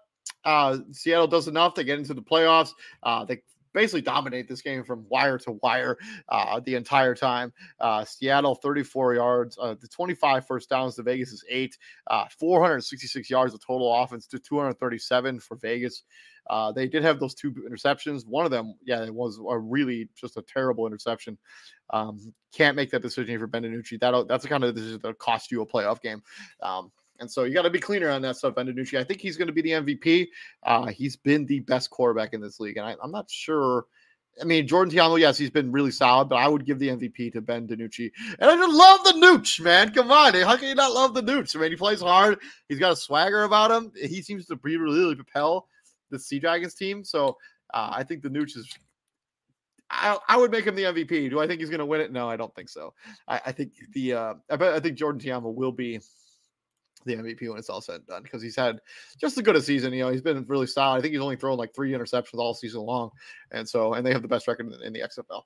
uh, 0.46 0.78
Seattle 0.92 1.28
does 1.28 1.48
enough 1.48 1.74
to 1.76 1.84
get 1.84 2.00
into 2.00 2.14
the 2.14 2.22
playoffs. 2.22 2.72
Uh, 3.04 3.26
they 3.26 3.42
basically 3.74 4.02
dominate 4.02 4.48
this 4.48 4.62
game 4.62 4.84
from 4.84 5.06
wire 5.10 5.38
to 5.40 5.54
wire 5.64 5.98
uh, 6.30 6.60
the 6.60 6.76
entire 6.76 7.16
time. 7.16 7.54
Uh, 7.80 8.04
Seattle 8.06 8.56
34 8.56 9.16
yards, 9.16 9.58
uh, 9.62 9.76
the 9.80 9.88
25 9.88 10.46
first 10.46 10.70
downs 10.70 10.96
to 10.96 11.04
Vegas 11.04 11.32
is 11.32 11.44
eight, 11.50 11.78
uh, 12.08 12.26
466 12.40 13.30
yards 13.30 13.54
of 13.54 13.66
total 13.66 13.94
offense 13.94 14.28
to 14.28 14.40
237 14.40 15.40
for 15.40 15.58
Vegas. 15.58 16.04
Uh, 16.50 16.72
they 16.72 16.88
did 16.88 17.04
have 17.04 17.20
those 17.20 17.36
two 17.36 17.54
interceptions. 17.70 18.26
One 18.26 18.44
of 18.44 18.52
them, 18.52 18.74
yeah, 18.84 19.04
it 19.04 19.14
was 19.14 19.40
a 19.48 19.58
really 19.58 20.10
just 20.16 20.38
a 20.38 20.42
terrible 20.42 20.88
interception. 20.88 21.38
Um, 21.92 22.34
can't 22.54 22.76
make 22.76 22.90
that 22.92 23.04
decision 23.04 23.38
for 23.40 23.46
Ben 23.46 23.64
DiNucci. 23.64 24.00
That 24.00 24.28
that's 24.28 24.44
the 24.44 24.50
kind 24.50 24.64
of 24.64 24.74
decision 24.74 25.00
that 25.04 25.20
cost 25.20 25.52
you 25.52 25.62
a 25.62 25.68
playoff 25.68 26.02
game. 26.02 26.24
Um, 26.64 26.92
and 27.20 27.30
so 27.30 27.44
you 27.44 27.54
got 27.54 27.64
to 27.64 27.70
be 27.70 27.80
cleaner 27.80 28.10
on 28.10 28.22
that 28.22 28.38
stuff, 28.38 28.56
Ben 28.56 28.68
DiNucci. 28.68 28.98
I 28.98 29.04
think 29.04 29.22
he's 29.22 29.38
going 29.38 29.48
to 29.48 29.54
be 29.54 29.62
the 29.62 29.72
MVP. 29.72 30.28
Uh, 30.64 30.88
he's 30.88 31.16
been 31.16 31.46
the 31.46 31.60
best 31.62 31.90
quarterback 31.90 32.34
in 32.34 32.42
this 32.42 32.60
league. 32.60 32.78
And 32.78 32.86
I, 32.86 32.96
am 33.04 33.12
not 33.12 33.30
sure. 33.30 33.86
I 34.42 34.46
mean, 34.46 34.68
Jordan 34.68 34.94
Ta'amu, 34.94 35.20
yes, 35.20 35.38
he's 35.38 35.50
been 35.50 35.72
really 35.72 35.92
solid, 35.92 36.30
but 36.30 36.38
I 36.38 36.48
would 36.48 36.66
give 36.66 36.80
the 36.80 36.88
MVP 36.88 37.34
to 37.34 37.42
Ben 37.42 37.68
DiNucci. 37.68 38.12
And 38.40 38.50
I 38.50 38.56
just 38.56 38.74
love 38.74 39.04
the 39.04 39.26
Nooch, 39.26 39.60
man. 39.60 39.92
Come 39.94 40.12
on. 40.12 40.34
How 40.34 40.56
can 40.56 40.70
you 40.70 40.76
not 40.76 40.94
love 40.94 41.14
the 41.14 41.22
Nooch? 41.22 41.56
I 41.56 41.60
mean, 41.60 41.72
he 41.72 41.78
plays 41.78 42.02
hard. 42.02 42.40
He's 42.70 42.80
got 42.80 42.94
a 42.94 42.96
swagger 42.96 43.44
about 43.44 43.72
him. 43.72 43.92
He 43.96 44.22
seems 44.22 44.46
to 44.48 44.60
really, 44.64 44.78
really 44.78 45.16
propel 45.16 45.68
the 46.10 46.20
Sea 46.20 46.40
Dragons 46.40 46.74
team. 46.74 47.04
So 47.04 47.38
uh, 47.74 47.92
I 47.92 48.04
think 48.04 48.22
the 48.22 48.30
Nooch 48.30 48.56
is 48.56 48.68
I, 49.92 50.18
I, 50.28 50.38
would 50.38 50.52
make 50.52 50.66
him 50.66 50.76
the 50.76 50.84
MVP. 50.84 51.30
Do 51.30 51.40
I 51.40 51.48
think 51.48 51.60
he's 51.60 51.70
going 51.70 51.80
to 51.80 51.86
win 51.86 52.02
it? 52.02 52.12
No, 52.12 52.30
I 52.30 52.38
don't 52.38 52.54
think 52.54 52.70
so. 52.70 52.94
I, 53.28 53.42
I 53.48 53.52
think 53.52 53.74
the 53.94 54.14
uh, 54.14 54.34
I, 54.50 54.56
bet, 54.56 54.74
I 54.74 54.80
think 54.80 54.98
Jordan 54.98 55.20
Ta'amu 55.20 55.54
will 55.54 55.72
be 55.72 56.00
the 57.06 57.16
MVP 57.16 57.48
when 57.50 57.58
it's 57.58 57.70
all 57.70 57.82
said 57.82 57.96
and 57.96 58.08
done 58.08 58.24
because 58.24 58.42
he's 58.42 58.56
had 58.56 58.80
just 59.18 59.38
as 59.38 59.44
good 59.44 59.56
a 59.56 59.62
season. 59.62 59.94
You 59.94 60.04
know, 60.04 60.10
he's 60.10 60.22
been 60.22 60.46
really 60.48 60.68
solid. 60.68 60.98
I 60.98 61.02
think 61.02 61.14
he's 61.14 61.22
only 61.22 61.36
thrown 61.36 61.58
like 61.58 61.74
three 61.74 61.92
interceptions 61.92 62.40
all 62.40 62.54
season 62.54 62.82
long, 62.82 63.12
and 63.52 63.68
so 63.68 63.94
and 63.94 64.06
they 64.06 64.12
have 64.12 64.22
the 64.22 64.28
best 64.28 64.48
record 64.48 64.72
in, 64.72 64.82
in 64.82 64.94
the 64.94 65.00
XFL. 65.00 65.44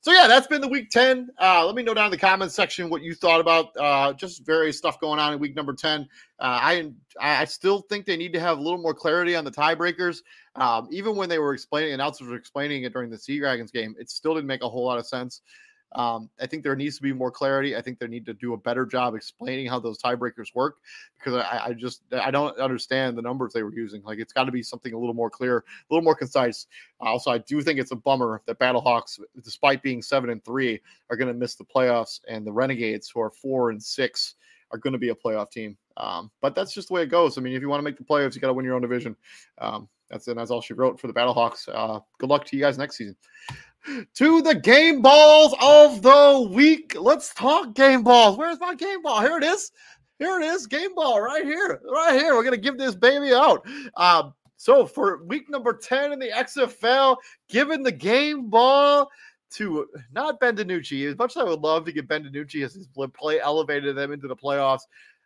so 0.00 0.12
yeah, 0.12 0.26
that's 0.26 0.46
been 0.46 0.60
the 0.60 0.68
week 0.68 0.90
10. 0.90 1.30
Uh, 1.40 1.64
let 1.64 1.74
me 1.74 1.82
know 1.82 1.94
down 1.94 2.06
in 2.06 2.10
the 2.10 2.18
comments 2.18 2.54
section 2.54 2.90
what 2.90 3.02
you 3.02 3.14
thought 3.14 3.40
about 3.40 3.76
uh, 3.78 4.12
just 4.12 4.44
various 4.44 4.76
stuff 4.76 5.00
going 5.00 5.18
on 5.18 5.32
in 5.32 5.38
week 5.38 5.54
number 5.54 5.74
10. 5.74 6.02
Uh, 6.02 6.04
I 6.38 6.90
I 7.20 7.44
still 7.44 7.82
think 7.82 8.04
they 8.04 8.16
need 8.16 8.32
to 8.32 8.40
have 8.40 8.58
a 8.58 8.60
little 8.60 8.80
more 8.80 8.94
clarity 8.94 9.36
on 9.36 9.44
the 9.44 9.52
tiebreakers. 9.52 10.18
Um, 10.56 10.88
even 10.90 11.16
when 11.16 11.28
they 11.28 11.38
were 11.38 11.54
explaining, 11.54 11.94
announcers 11.94 12.28
were 12.28 12.36
explaining 12.36 12.84
it 12.84 12.92
during 12.92 13.10
the 13.10 13.18
Sea 13.18 13.38
Dragons 13.38 13.70
game, 13.70 13.94
it 13.98 14.10
still 14.10 14.34
didn't 14.34 14.48
make 14.48 14.62
a 14.62 14.68
whole 14.68 14.84
lot 14.84 14.98
of 14.98 15.06
sense. 15.06 15.40
Um, 15.94 16.28
I 16.40 16.46
think 16.46 16.64
there 16.64 16.74
needs 16.74 16.96
to 16.96 17.02
be 17.02 17.12
more 17.12 17.30
clarity. 17.30 17.76
I 17.76 17.82
think 17.82 17.98
they 17.98 18.08
need 18.08 18.26
to 18.26 18.34
do 18.34 18.52
a 18.54 18.56
better 18.56 18.84
job 18.84 19.14
explaining 19.14 19.68
how 19.68 19.78
those 19.78 19.98
tiebreakers 19.98 20.54
work 20.54 20.78
because 21.18 21.34
I, 21.34 21.66
I, 21.66 21.72
just 21.72 22.02
I 22.12 22.30
don't 22.32 22.58
understand 22.58 23.16
the 23.16 23.22
numbers 23.22 23.52
they 23.52 23.62
were 23.62 23.72
using. 23.72 24.02
Like 24.02 24.18
it's 24.18 24.32
got 24.32 24.44
to 24.44 24.52
be 24.52 24.62
something 24.62 24.92
a 24.92 24.98
little 24.98 25.14
more 25.14 25.30
clear, 25.30 25.58
a 25.58 25.94
little 25.94 26.04
more 26.04 26.16
concise. 26.16 26.66
Also, 27.00 27.30
I 27.30 27.38
do 27.38 27.60
think 27.62 27.78
it's 27.78 27.92
a 27.92 27.96
bummer 27.96 28.42
that 28.46 28.58
Battlehawks, 28.58 29.20
despite 29.42 29.82
being 29.82 30.02
seven 30.02 30.30
and 30.30 30.44
three, 30.44 30.80
are 31.10 31.16
going 31.16 31.28
to 31.28 31.34
miss 31.34 31.54
the 31.54 31.64
playoffs, 31.64 32.20
and 32.28 32.44
the 32.44 32.52
Renegades, 32.52 33.08
who 33.08 33.20
are 33.20 33.30
four 33.30 33.70
and 33.70 33.82
six, 33.82 34.34
are 34.74 34.78
going 34.78 34.92
to 34.92 34.98
be 34.98 35.10
a 35.10 35.14
playoff 35.14 35.50
team. 35.50 35.76
Um, 35.96 36.30
but 36.42 36.54
that's 36.54 36.74
just 36.74 36.88
the 36.88 36.94
way 36.94 37.02
it 37.02 37.08
goes. 37.08 37.38
I 37.38 37.40
mean, 37.40 37.54
if 37.54 37.62
you 37.62 37.68
want 37.68 37.78
to 37.78 37.84
make 37.84 37.96
the 37.96 38.04
playoffs, 38.04 38.34
you 38.34 38.40
got 38.40 38.48
to 38.48 38.52
win 38.52 38.64
your 38.64 38.74
own 38.74 38.82
division. 38.82 39.16
Um, 39.58 39.88
that's 40.10 40.26
and 40.26 40.38
that's 40.38 40.50
all 40.50 40.60
she 40.60 40.74
wrote 40.74 41.00
for 41.00 41.06
the 41.06 41.12
Battlehawks. 41.12 41.68
Uh, 41.72 42.00
good 42.18 42.28
luck 42.28 42.44
to 42.46 42.56
you 42.56 42.62
guys 42.62 42.76
next 42.76 42.96
season 42.96 43.16
to 44.14 44.42
the 44.42 44.54
game 44.54 45.00
balls 45.00 45.54
of 45.62 46.02
the 46.02 46.48
week. 46.52 46.96
Let's 46.98 47.32
talk 47.32 47.74
game 47.74 48.02
balls. 48.02 48.36
Where's 48.36 48.60
my 48.60 48.74
game 48.74 49.00
ball? 49.02 49.20
Here 49.20 49.38
it 49.38 49.44
is. 49.44 49.70
Here 50.18 50.38
it 50.40 50.44
is. 50.44 50.66
Game 50.66 50.94
ball 50.94 51.20
right 51.20 51.44
here. 51.44 51.80
Right 51.90 52.18
here. 52.20 52.34
We're 52.34 52.42
going 52.42 52.54
to 52.54 52.60
give 52.60 52.76
this 52.76 52.94
baby 52.94 53.32
out. 53.32 53.66
Uh, 53.96 54.30
so 54.56 54.86
for 54.86 55.24
week 55.24 55.48
number 55.50 55.72
10 55.72 56.12
in 56.12 56.18
the 56.18 56.30
XFL, 56.30 57.16
giving 57.48 57.82
the 57.82 57.92
game 57.92 58.48
ball 58.48 59.10
to 59.54 59.86
not 60.12 60.40
Ben 60.40 60.56
DiNucci. 60.56 61.08
As 61.10 61.18
much 61.18 61.36
as 61.36 61.42
I 61.42 61.44
would 61.44 61.60
love 61.60 61.84
to 61.84 61.92
get 61.92 62.08
Ben 62.08 62.24
DiNucci 62.24 62.64
as 62.64 62.74
his 62.74 62.88
play 63.14 63.40
elevated 63.40 63.96
them 63.96 64.12
into 64.12 64.28
the 64.28 64.36
playoffs, 64.36 64.82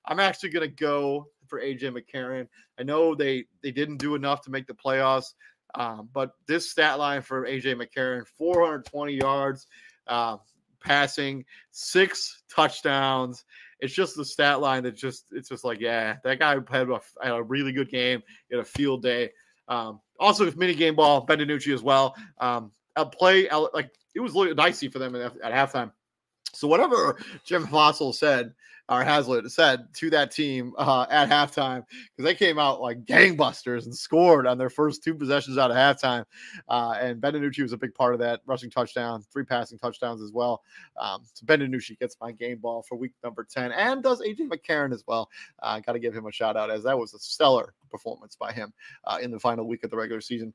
I'm 0.07 0.21
actually 0.21 0.51
going 0.51 0.69
to 0.69 0.75
go 0.75 1.29
for 1.47 1.61
AJ 1.61 1.97
McCarron. 1.97 2.47
I 2.79 2.83
know 2.83 3.15
they 3.15 3.47
they 3.63 3.71
didn't 3.71 3.99
do 3.99 4.15
enough 4.15 4.43
to 4.43 4.51
make 4.51 4.67
the 4.67 4.75
playoffs. 4.75 5.35
Um, 5.75 6.09
but 6.13 6.33
this 6.47 6.71
stat 6.71 6.99
line 6.99 7.23
for 7.23 7.47
AJ 7.47 7.81
McCarron 7.81 8.27
420 8.27 9.15
yards 9.15 9.67
uh, 10.07 10.39
passing, 10.81 11.45
six 11.71 12.43
touchdowns. 12.51 13.45
It's 13.81 13.95
just 13.95 14.17
the 14.17 14.25
stat 14.25 14.61
line 14.61 14.83
that 14.85 14.97
just, 14.97 15.27
it's 15.31 15.49
just 15.49 15.65
like, 15.65 15.81
yeah, 15.81 16.17
that 16.25 16.39
guy 16.39 16.55
had 16.55 16.91
a, 16.91 17.01
had 17.23 17.33
a 17.33 17.43
really 17.43 17.73
good 17.73 17.91
game, 17.91 18.23
had 18.51 18.61
a 18.61 18.65
field 18.65 19.03
day. 19.03 19.31
Um, 19.69 20.01
also, 20.19 20.45
with 20.45 20.57
mini 20.57 20.75
game 20.75 20.97
ball, 20.97 21.21
Ben 21.21 21.39
DiNucci 21.39 21.73
as 21.75 21.83
well. 21.83 22.17
Um, 22.41 22.73
a 22.99 23.07
play, 23.07 23.49
like, 23.73 23.91
it 24.15 24.21
was 24.21 24.35
dicey 24.57 24.89
for 24.89 24.99
them 24.99 25.15
at, 25.15 25.33
at 25.41 25.53
halftime. 25.53 25.93
So, 26.53 26.69
whatever 26.69 27.19
Jim 27.45 27.67
Fassel 27.67 28.15
said, 28.15 28.55
or 28.89 29.05
Haslett 29.05 29.51
said 29.51 29.93
to 29.95 30.11
that 30.11 30.31
team 30.31 30.73
uh, 30.79 31.07
at 31.11 31.29
halftime 31.29 31.85
because 31.89 32.25
they 32.25 32.35
came 32.35 32.59
out 32.59 32.81
like 32.81 33.05
gangbusters 33.05 33.85
and 33.85 33.95
scored 33.95 34.47
on 34.47 34.57
their 34.57 34.71
first 34.71 35.05
two 35.05 35.15
possessions 35.15 35.59
out 35.59 35.71
of 35.71 35.77
halftime. 35.77 36.25
Uh, 36.69 36.97
and 36.99 37.21
Ben 37.21 37.35
DiNucci 37.35 37.63
was 37.63 37.73
a 37.73 37.77
big 37.77 37.95
part 37.95 38.15
of 38.15 38.21
that 38.21 38.41
rushing 38.47 38.71
touchdown, 38.71 39.23
three 39.31 39.45
passing 39.45 39.79
touchdowns 39.79 40.23
as 40.23 40.33
well. 40.33 40.63
Um, 40.99 41.23
so 41.35 41.45
Ben 41.45 41.61
DiNucci 41.61 41.99
gets 41.99 42.17
my 42.21 42.33
game 42.33 42.59
ball 42.59 42.83
for 42.83 42.97
week 42.97 43.13
number 43.23 43.45
10 43.45 43.73
and 43.73 44.03
does 44.03 44.23
AJ 44.23 44.49
McCarron 44.49 44.93
as 44.93 45.05
well. 45.07 45.29
Uh, 45.63 45.81
Got 45.81 45.93
to 45.93 45.99
give 45.99 46.15
him 46.15 46.27
a 46.27 46.33
shout 46.33 46.57
out 46.57 46.71
as 46.71 46.83
that 46.85 46.99
was 46.99 47.13
a 47.13 47.19
stellar 47.19 47.75
performance 47.91 48.37
by 48.37 48.53
him 48.53 48.73
uh, 49.05 49.19
in 49.21 49.31
the 49.31 49.39
final 49.39 49.67
week 49.67 49.85
of 49.85 49.91
the 49.91 49.97
regular 49.97 50.21
season 50.21 50.53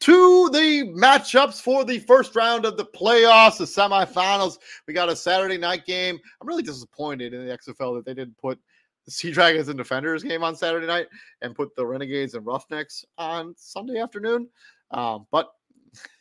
to 0.00 0.48
the 0.50 0.92
matchups 0.94 1.60
for 1.60 1.84
the 1.84 1.98
first 2.00 2.34
round 2.34 2.64
of 2.64 2.76
the 2.76 2.84
playoffs, 2.84 3.58
the 3.58 3.64
semifinals. 3.64 4.58
We 4.86 4.94
got 4.94 5.10
a 5.10 5.16
Saturday 5.16 5.58
night 5.58 5.84
game. 5.86 6.18
I'm 6.40 6.48
really 6.48 6.62
disappointed 6.62 7.34
in 7.34 7.46
the 7.46 7.56
XFL 7.56 7.96
that 7.96 8.04
they 8.06 8.14
didn't 8.14 8.38
put 8.38 8.58
the 9.04 9.10
Sea 9.10 9.30
Dragons 9.30 9.68
and 9.68 9.78
Defenders 9.78 10.22
game 10.22 10.42
on 10.42 10.56
Saturday 10.56 10.86
night 10.86 11.08
and 11.42 11.54
put 11.54 11.74
the 11.76 11.86
Renegades 11.86 12.34
and 12.34 12.46
Roughnecks 12.46 13.04
on 13.18 13.54
Sunday 13.56 14.00
afternoon. 14.00 14.48
Um, 14.90 15.26
but 15.30 15.50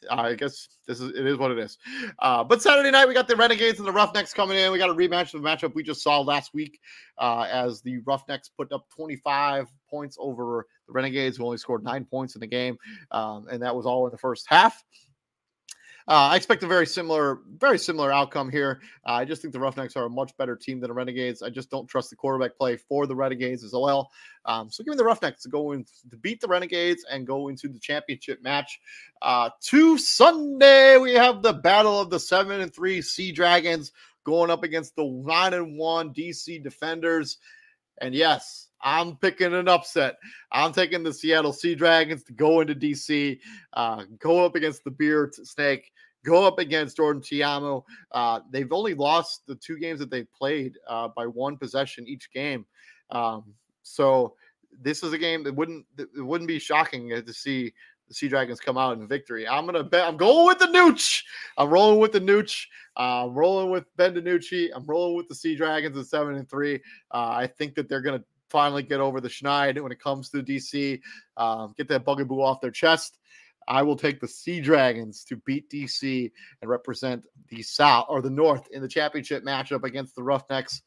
I 0.10 0.34
guess 0.34 0.70
this 0.88 1.00
is 1.00 1.10
it 1.16 1.26
is 1.26 1.38
what 1.38 1.52
it 1.52 1.60
is. 1.60 1.78
Uh, 2.20 2.44
but 2.44 2.62
Saturday 2.62 2.92
night 2.92 3.08
we 3.08 3.14
got 3.14 3.28
the 3.28 3.36
Renegades 3.36 3.80
and 3.80 3.88
the 3.88 3.92
Roughnecks 3.92 4.34
coming 4.34 4.58
in. 4.58 4.72
We 4.72 4.78
got 4.78 4.90
a 4.90 4.94
rematch 4.94 5.34
of 5.34 5.42
the 5.42 5.48
matchup 5.48 5.76
we 5.76 5.84
just 5.84 6.02
saw 6.02 6.20
last 6.22 6.54
week 6.54 6.80
uh, 7.18 7.48
as 7.52 7.82
the 7.82 8.00
Roughnecks 8.00 8.50
put 8.50 8.72
up 8.72 8.86
25 8.96 9.68
points 9.90 10.18
over 10.20 10.66
the 10.88 10.94
Renegades, 10.94 11.38
who 11.38 11.46
only 11.46 11.58
scored 11.58 11.84
nine 11.84 12.06
points 12.06 12.36
in 12.36 12.40
the 12.40 12.48
game, 12.48 12.78
um, 13.12 13.48
and 13.52 13.62
that 13.62 13.76
was 13.76 13.86
all 13.86 14.06
in 14.06 14.12
the 14.12 14.18
first 14.18 14.46
half. 14.48 14.84
Uh, 16.10 16.30
I 16.32 16.38
expect 16.38 16.64
a 16.64 16.68
very 16.68 16.88
similar, 16.88 17.42
very 17.58 17.78
similar 17.78 18.12
outcome 18.12 18.50
here. 18.50 18.82
Uh, 19.08 19.12
I 19.12 19.26
just 19.26 19.44
think 19.44 19.54
the 19.54 19.60
Roughnecks 19.60 19.96
are 19.96 20.06
a 20.06 20.10
much 20.10 20.36
better 20.38 20.56
team 20.56 20.80
than 20.80 20.88
the 20.88 20.94
Renegades. 20.96 21.44
I 21.44 21.52
just 21.52 21.70
don't 21.70 21.88
trust 21.88 22.10
the 22.10 22.16
quarterback 22.16 22.58
play 22.58 22.78
for 22.78 23.06
the 23.06 23.16
Renegades 23.16 23.64
as 23.64 23.74
well. 23.74 24.10
Um, 24.46 24.72
so 24.72 24.84
give 24.84 24.90
me 24.90 24.98
the 24.98 25.04
Roughnecks 25.04 25.44
to 25.44 25.50
go 25.50 25.74
in 25.74 25.86
to 26.10 26.18
beat 26.18 26.42
the 26.42 26.48
Renegades 26.48 27.06
and 27.12 27.28
go 27.28 27.50
into 27.50 27.68
the 27.68 27.78
championship 27.78 28.42
match. 28.42 28.80
Uh, 29.22 29.52
to 29.66 30.00
Sunday, 30.00 30.98
we 30.98 31.14
have 31.14 31.44
the 31.44 31.54
battle 31.54 32.02
of 32.02 32.10
the 32.10 32.20
seven 32.20 32.60
and 32.60 32.74
three 32.74 33.04
Sea 33.04 33.32
Dragons 33.32 33.92
going 34.24 34.50
up 34.50 34.64
against 34.64 34.96
the 34.96 35.06
nine 35.06 35.54
and 35.54 35.78
one 35.78 36.12
DC 36.12 36.64
Defenders. 36.64 37.38
And 38.02 38.16
yes, 38.16 38.70
I'm 38.82 39.16
picking 39.18 39.54
an 39.54 39.68
upset. 39.68 40.18
I'm 40.52 40.72
taking 40.72 41.04
the 41.04 41.14
Seattle 41.14 41.54
Sea 41.54 41.76
Dragons 41.76 42.24
to 42.24 42.34
go 42.34 42.62
into 42.62 42.74
DC, 42.74 43.40
uh, 43.74 44.06
go 44.18 44.46
up 44.46 44.56
against 44.56 44.84
the 44.84 44.92
Beard 44.92 45.36
Snake, 45.36 45.92
go 46.26 46.46
up 46.46 46.60
against 46.60 46.98
Jordan 46.98 47.22
Ta'amu. 47.22 47.84
Uh, 48.12 48.42
they've 48.52 48.72
only 48.72 48.94
lost 48.94 49.46
the 49.48 49.56
two 49.56 49.78
games 49.78 50.00
that 50.00 50.10
they've 50.10 50.32
played 50.34 50.78
uh, 50.88 51.10
by 51.16 51.26
one 51.26 51.58
possession 51.58 52.08
each 52.08 52.32
game. 52.32 52.66
Um, 53.12 53.54
so 53.84 54.36
this 54.82 55.04
is 55.04 55.14
a 55.14 55.18
game 55.18 55.44
that 55.44 55.56
wouldn't 55.56 55.86
it 55.98 56.10
wouldn't 56.16 56.48
be 56.48 56.60
shocking 56.60 57.10
to 57.10 57.34
see 57.34 57.74
the 58.08 58.14
Sea 58.14 58.28
Dragons 58.28 58.60
come 58.60 58.78
out 58.78 58.98
in 58.98 59.08
victory. 59.08 59.48
I'm 59.48 59.66
gonna 59.66 59.84
bet. 59.84 60.08
I'm 60.08 60.18
going 60.18 60.48
with 60.48 60.60
the 60.60 60.66
Nooch. 60.66 61.24
I'm 61.58 61.70
rolling 61.70 62.00
with 62.00 62.12
the 62.12 62.20
Nooch. 62.20 62.66
Uh, 62.98 63.26
I'm 63.26 63.34
rolling 63.34 63.70
with 63.70 63.86
Ben 63.96 64.16
DiNucci. 64.16 64.70
I'm 64.76 64.86
rolling 64.86 65.16
with 65.16 65.28
the 65.28 65.36
Sea 65.36 65.56
Dragons 65.56 65.98
at 65.98 66.08
seven 66.08 66.36
and 66.36 66.50
three. 66.50 66.76
Uh, 67.12 67.30
I 67.30 67.48
think 67.48 67.76
that 67.76 67.88
they're 67.88 68.02
gonna 68.02 68.24
finally 68.50 68.84
get 68.84 69.00
over 69.00 69.22
the 69.22 69.30
schneid 69.30 69.80
when 69.82 69.92
it 69.92 70.02
comes 70.02 70.30
to 70.32 70.42
DC, 70.42 71.00
um, 71.38 71.74
get 71.78 71.88
that 71.88 72.04
bugaboo 72.04 72.42
off 72.42 72.62
their 72.62 72.72
chest. 72.72 73.19
I 73.70 73.84
will 73.84 73.96
take 73.96 74.20
the 74.20 74.28
Sea 74.28 74.60
Dragons 74.60 75.24
to 75.26 75.38
beat 75.38 75.70
DC 75.70 76.32
and 76.62 76.70
represent 76.70 77.26
the 77.48 77.62
South 77.62 78.08
or 78.10 78.22
the 78.22 78.30
North 78.30 78.68
in 78.72 78.82
the 78.82 78.88
championship 78.88 79.46
matchup 79.46 79.84
against 79.84 80.16
the 80.16 80.24
Roughnecks. 80.24 80.82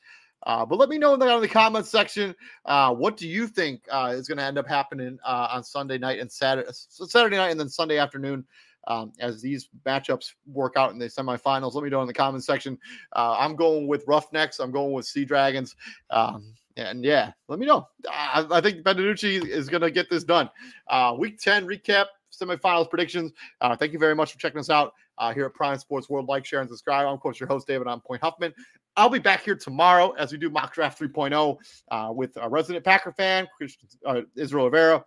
Uh, 0.45 0.67
but 0.67 0.77
let 0.77 0.89
me 0.89 0.99
know 0.99 1.15
in 1.15 1.21
the, 1.21 1.35
in 1.35 1.41
the 1.41 1.49
comments 1.49 1.89
section 1.89 2.35
uh, 2.67 2.93
what 2.93 3.17
do 3.17 3.29
you 3.29 3.47
think 3.47 3.83
uh, 3.91 4.13
is 4.13 4.27
going 4.27 4.39
to 4.39 4.45
end 4.45 4.59
up 4.59 4.67
happening 4.67 5.17
uh, 5.25 5.49
on 5.53 5.63
Sunday 5.63 5.99
night 5.99 6.19
and 6.19 6.31
Saturday, 6.31 6.69
Saturday 6.73 7.37
night 7.37 7.51
and 7.51 7.61
then 7.61 7.69
Sunday 7.69 7.99
afternoon 7.99 8.45
um, 8.89 9.13
as 9.21 9.41
these 9.41 9.69
matchups 9.87 10.33
work 10.47 10.75
out 10.77 10.91
in 10.91 10.99
the 10.99 11.07
semifinals. 11.07 11.75
Let 11.75 11.85
me 11.85 11.91
know 11.91 12.01
in 12.01 12.09
the 12.09 12.13
comments 12.13 12.47
section. 12.47 12.77
Uh, 13.15 13.37
I'm 13.39 13.55
going 13.55 13.87
with 13.87 14.05
Roughnecks. 14.09 14.59
I'm 14.59 14.73
going 14.73 14.93
with 14.93 15.07
Sea 15.07 15.25
Dragons. 15.25 15.77
Um, 16.11 16.55
and 16.77 17.05
yeah, 17.05 17.33
let 17.49 17.59
me 17.59 17.67
know. 17.67 17.89
I, 18.11 18.47
I 18.51 18.61
think 18.61 18.83
Ben 18.83 18.99
is 18.99 19.69
going 19.69 19.83
to 19.83 19.91
get 19.91 20.11
this 20.11 20.25
done. 20.25 20.51
Uh, 20.89 21.15
week 21.19 21.39
10 21.39 21.67
recap, 21.67 22.07
semifinals 22.43 22.89
predictions. 22.89 23.33
Uh, 23.61 23.77
thank 23.77 23.93
you 23.93 23.99
very 23.99 24.15
much 24.15 24.33
for 24.33 24.39
checking 24.39 24.61
us 24.61 24.71
out 24.71 24.93
uh, 25.19 25.33
here 25.33 25.47
at 25.47 25.55
Prime 25.55 25.79
Sports 25.79 26.09
World. 26.09 26.29
Like, 26.29 26.45
share, 26.45 26.61
and 26.61 26.69
subscribe. 26.69 27.07
I'm, 27.07 27.15
of 27.15 27.21
course, 27.21 27.39
your 27.39 27.49
host, 27.49 27.67
David. 27.67 27.87
I'm 27.87 28.01
Point 28.01 28.23
Huffman. 28.23 28.53
I'll 28.97 29.09
be 29.09 29.19
back 29.19 29.43
here 29.43 29.55
tomorrow 29.55 30.11
as 30.13 30.33
we 30.33 30.39
do 30.39 30.51
mock 30.51 30.75
draft 30.75 31.01
3.0 31.01 31.57
uh, 31.91 32.13
with 32.13 32.37
a 32.37 32.49
resident 32.49 32.85
Packer 32.85 33.13
fan, 33.13 33.47
Christian, 33.57 33.89
uh, 34.07 34.21
Israel 34.37 34.67
Rivera 34.67 35.05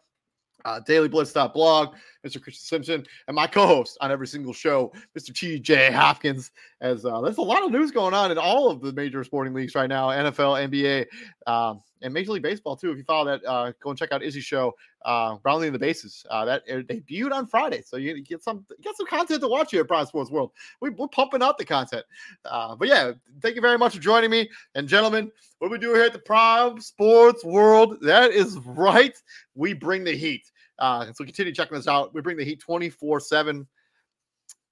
uh, 0.65 0.79
dailyblitz.blog, 0.87 1.95
Mr. 2.25 2.41
Christian 2.41 2.65
Simpson, 2.65 3.05
and 3.27 3.35
my 3.35 3.47
co-host 3.47 3.97
on 4.01 4.11
every 4.11 4.27
single 4.27 4.53
show, 4.53 4.91
Mr. 5.17 5.31
TJ 5.31 5.91
Hopkins. 5.93 6.51
As 6.81 7.05
uh, 7.05 7.21
there's 7.21 7.37
a 7.37 7.41
lot 7.41 7.63
of 7.63 7.71
news 7.71 7.91
going 7.91 8.13
on 8.13 8.31
in 8.31 8.37
all 8.37 8.69
of 8.69 8.81
the 8.81 8.91
major 8.93 9.23
sporting 9.23 9.53
leagues 9.53 9.75
right 9.75 9.87
now, 9.87 10.09
NFL, 10.09 10.69
NBA, 10.69 11.05
um, 11.47 11.81
and 12.05 12.13
Major 12.13 12.31
League 12.31 12.43
Baseball 12.43 12.77
too. 12.77 12.91
If 12.91 12.97
you 12.97 13.03
follow 13.03 13.25
that, 13.25 13.45
uh, 13.45 13.73
go 13.81 13.89
and 13.89 13.97
check 13.97 14.11
out 14.11 14.21
Izzy's 14.21 14.45
show, 14.45 14.75
uh, 15.03 15.37
Rounding 15.43 15.73
the 15.73 15.79
Bases. 15.79 16.25
Uh, 16.29 16.45
that 16.45 16.65
debuted 16.67 17.31
on 17.31 17.47
Friday, 17.47 17.81
so 17.81 17.97
you 17.97 18.21
get 18.21 18.43
some 18.43 18.65
get 18.81 18.95
some 18.95 19.07
content 19.07 19.41
to 19.41 19.47
watch 19.47 19.71
here 19.71 19.81
at 19.81 19.87
Prime 19.87 20.05
Sports 20.05 20.29
World. 20.29 20.51
We, 20.79 20.89
are 20.97 21.07
pumping 21.07 21.41
out 21.41 21.57
the 21.57 21.65
content. 21.65 22.05
Uh, 22.45 22.75
but 22.75 22.87
yeah, 22.87 23.13
thank 23.41 23.55
you 23.55 23.61
very 23.61 23.77
much 23.77 23.95
for 23.95 24.01
joining 24.01 24.29
me, 24.29 24.49
and 24.75 24.87
gentlemen, 24.87 25.31
what 25.59 25.71
we 25.71 25.79
do 25.79 25.93
here 25.93 26.03
at 26.03 26.13
the 26.13 26.19
Prime 26.19 26.79
Sports 26.79 27.43
World, 27.43 27.97
that 28.01 28.31
is 28.31 28.57
right, 28.59 29.17
we 29.55 29.73
bring 29.73 30.03
the 30.03 30.15
heat. 30.15 30.51
Uh, 30.77 31.11
so 31.13 31.23
continue 31.23 31.53
checking 31.53 31.77
us 31.77 31.87
out. 31.87 32.13
We 32.13 32.21
bring 32.21 32.37
the 32.37 32.45
heat 32.45 32.59
24 32.59 33.19
7, 33.19 33.67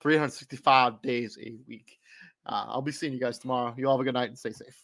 365 0.01 1.01
days 1.01 1.37
a 1.41 1.55
week. 1.67 1.97
Uh, 2.45 2.65
I'll 2.67 2.81
be 2.81 2.91
seeing 2.91 3.13
you 3.13 3.19
guys 3.19 3.39
tomorrow. 3.39 3.73
You 3.75 3.87
all 3.87 3.97
have 3.97 4.01
a 4.01 4.03
good 4.03 4.13
night 4.13 4.29
and 4.29 4.37
stay 4.37 4.51
safe. 4.51 4.83